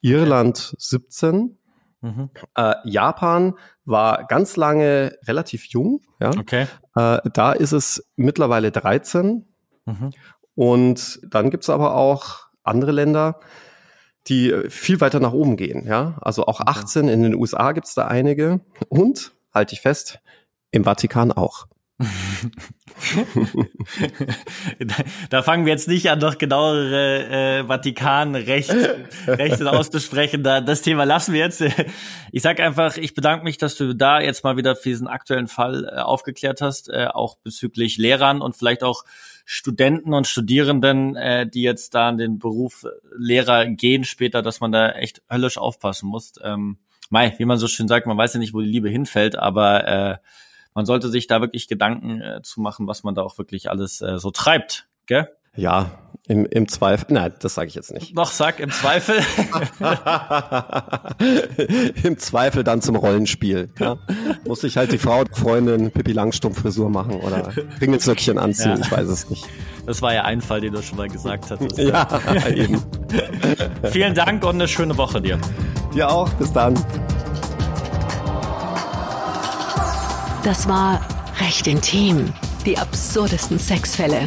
Irland 0.00 0.74
17, 0.78 1.56
Mhm. 2.02 2.30
Äh, 2.56 2.74
Japan 2.84 3.54
war 3.84 4.26
ganz 4.26 4.56
lange 4.56 5.16
relativ 5.26 5.66
jung. 5.66 6.00
Ja? 6.20 6.30
Okay. 6.30 6.66
Äh, 6.94 7.18
da 7.32 7.52
ist 7.52 7.72
es 7.72 8.04
mittlerweile 8.16 8.70
13. 8.70 9.46
Mhm. 9.86 10.10
Und 10.54 11.20
dann 11.28 11.50
gibt's 11.50 11.70
aber 11.70 11.94
auch 11.94 12.40
andere 12.64 12.92
Länder, 12.92 13.40
die 14.26 14.54
viel 14.68 15.00
weiter 15.00 15.20
nach 15.20 15.32
oben 15.32 15.56
gehen. 15.56 15.86
Ja? 15.86 16.18
Also 16.20 16.46
auch 16.46 16.60
18 16.60 17.08
in 17.08 17.22
den 17.22 17.34
USA 17.34 17.72
gibt's 17.72 17.94
da 17.94 18.06
einige. 18.06 18.60
Und, 18.88 19.32
halte 19.54 19.74
ich 19.74 19.80
fest, 19.80 20.20
im 20.70 20.84
Vatikan 20.84 21.32
auch. 21.32 21.66
da 25.30 25.42
fangen 25.42 25.66
wir 25.66 25.72
jetzt 25.72 25.88
nicht 25.88 26.10
an, 26.10 26.18
noch 26.18 26.38
genauere 26.38 27.60
äh, 27.60 27.64
Vatikanrechte 27.64 29.06
Rechte 29.26 29.70
auszusprechen. 29.72 30.42
Da, 30.42 30.60
das 30.60 30.82
Thema 30.82 31.04
lassen 31.04 31.32
wir 31.32 31.40
jetzt. 31.40 31.64
Ich 32.32 32.42
sag 32.42 32.60
einfach, 32.60 32.96
ich 32.96 33.14
bedanke 33.14 33.44
mich, 33.44 33.58
dass 33.58 33.76
du 33.76 33.94
da 33.94 34.20
jetzt 34.20 34.44
mal 34.44 34.56
wieder 34.56 34.76
für 34.76 34.88
diesen 34.88 35.08
aktuellen 35.08 35.48
Fall 35.48 35.84
äh, 35.84 36.00
aufgeklärt 36.00 36.60
hast, 36.60 36.88
äh, 36.88 37.08
auch 37.12 37.36
bezüglich 37.36 37.98
Lehrern 37.98 38.40
und 38.40 38.56
vielleicht 38.56 38.82
auch 38.82 39.04
Studenten 39.44 40.14
und 40.14 40.26
Studierenden, 40.26 41.16
äh, 41.16 41.48
die 41.48 41.62
jetzt 41.62 41.94
da 41.94 42.08
in 42.08 42.16
den 42.16 42.38
Beruf 42.38 42.86
Lehrer 43.16 43.66
gehen 43.66 44.04
später, 44.04 44.42
dass 44.42 44.60
man 44.60 44.72
da 44.72 44.90
echt 44.90 45.22
höllisch 45.30 45.58
aufpassen 45.58 46.08
muss. 46.08 46.34
Ähm, 46.42 46.78
Mai, 47.10 47.34
wie 47.36 47.44
man 47.44 47.58
so 47.58 47.68
schön 47.68 47.88
sagt, 47.88 48.06
man 48.06 48.16
weiß 48.16 48.34
ja 48.34 48.40
nicht, 48.40 48.54
wo 48.54 48.60
die 48.60 48.70
Liebe 48.70 48.88
hinfällt, 48.88 49.36
aber 49.36 49.86
äh, 49.86 50.16
man 50.74 50.86
sollte 50.86 51.08
sich 51.08 51.26
da 51.26 51.40
wirklich 51.40 51.68
Gedanken 51.68 52.20
äh, 52.20 52.42
zu 52.42 52.60
machen, 52.60 52.86
was 52.86 53.02
man 53.02 53.14
da 53.14 53.22
auch 53.22 53.38
wirklich 53.38 53.70
alles 53.70 54.00
äh, 54.00 54.18
so 54.18 54.30
treibt, 54.30 54.86
gell? 55.06 55.28
Ja, 55.54 55.90
im, 56.28 56.46
im 56.46 56.68
Zweifel, 56.68 57.06
nein, 57.10 57.34
das 57.40 57.54
sage 57.54 57.68
ich 57.68 57.74
jetzt 57.74 57.92
nicht. 57.92 58.14
Noch 58.14 58.30
sag 58.30 58.60
im 58.60 58.70
Zweifel. 58.70 59.16
Im 62.04 62.16
Zweifel 62.16 62.62
dann 62.62 62.80
zum 62.80 62.94
Rollenspiel. 62.94 63.70
Ja? 63.78 63.96
Muss 64.46 64.62
ich 64.62 64.76
halt 64.76 64.92
die 64.92 64.98
Frau, 64.98 65.24
Freundin 65.32 65.90
Pippi 65.90 66.12
Langstumpf-Frisur 66.12 66.90
machen 66.90 67.16
oder 67.16 67.52
Ringelzöckchen 67.80 68.38
anziehen, 68.38 68.76
ja. 68.76 68.84
ich 68.84 68.92
weiß 68.92 69.08
es 69.08 69.30
nicht. 69.30 69.46
Das 69.84 70.00
war 70.00 70.14
ja 70.14 70.22
ein 70.22 70.40
Fall, 70.40 70.60
den 70.60 70.72
du 70.72 70.82
schon 70.82 70.96
mal 70.96 71.08
gesagt 71.08 71.50
hattest. 71.50 71.76
ja, 71.78 72.06
eben. 72.48 72.80
Vielen 73.90 74.14
Dank 74.14 74.44
und 74.44 74.54
eine 74.54 74.68
schöne 74.68 74.96
Woche 74.96 75.20
dir. 75.20 75.40
Dir 75.92 76.08
auch, 76.08 76.28
bis 76.34 76.52
dann. 76.52 76.74
Das 80.42 80.66
war 80.66 81.00
Recht 81.38 81.68
intim. 81.68 82.32
Die 82.66 82.76
absurdesten 82.76 83.60
Sexfälle. 83.60 84.24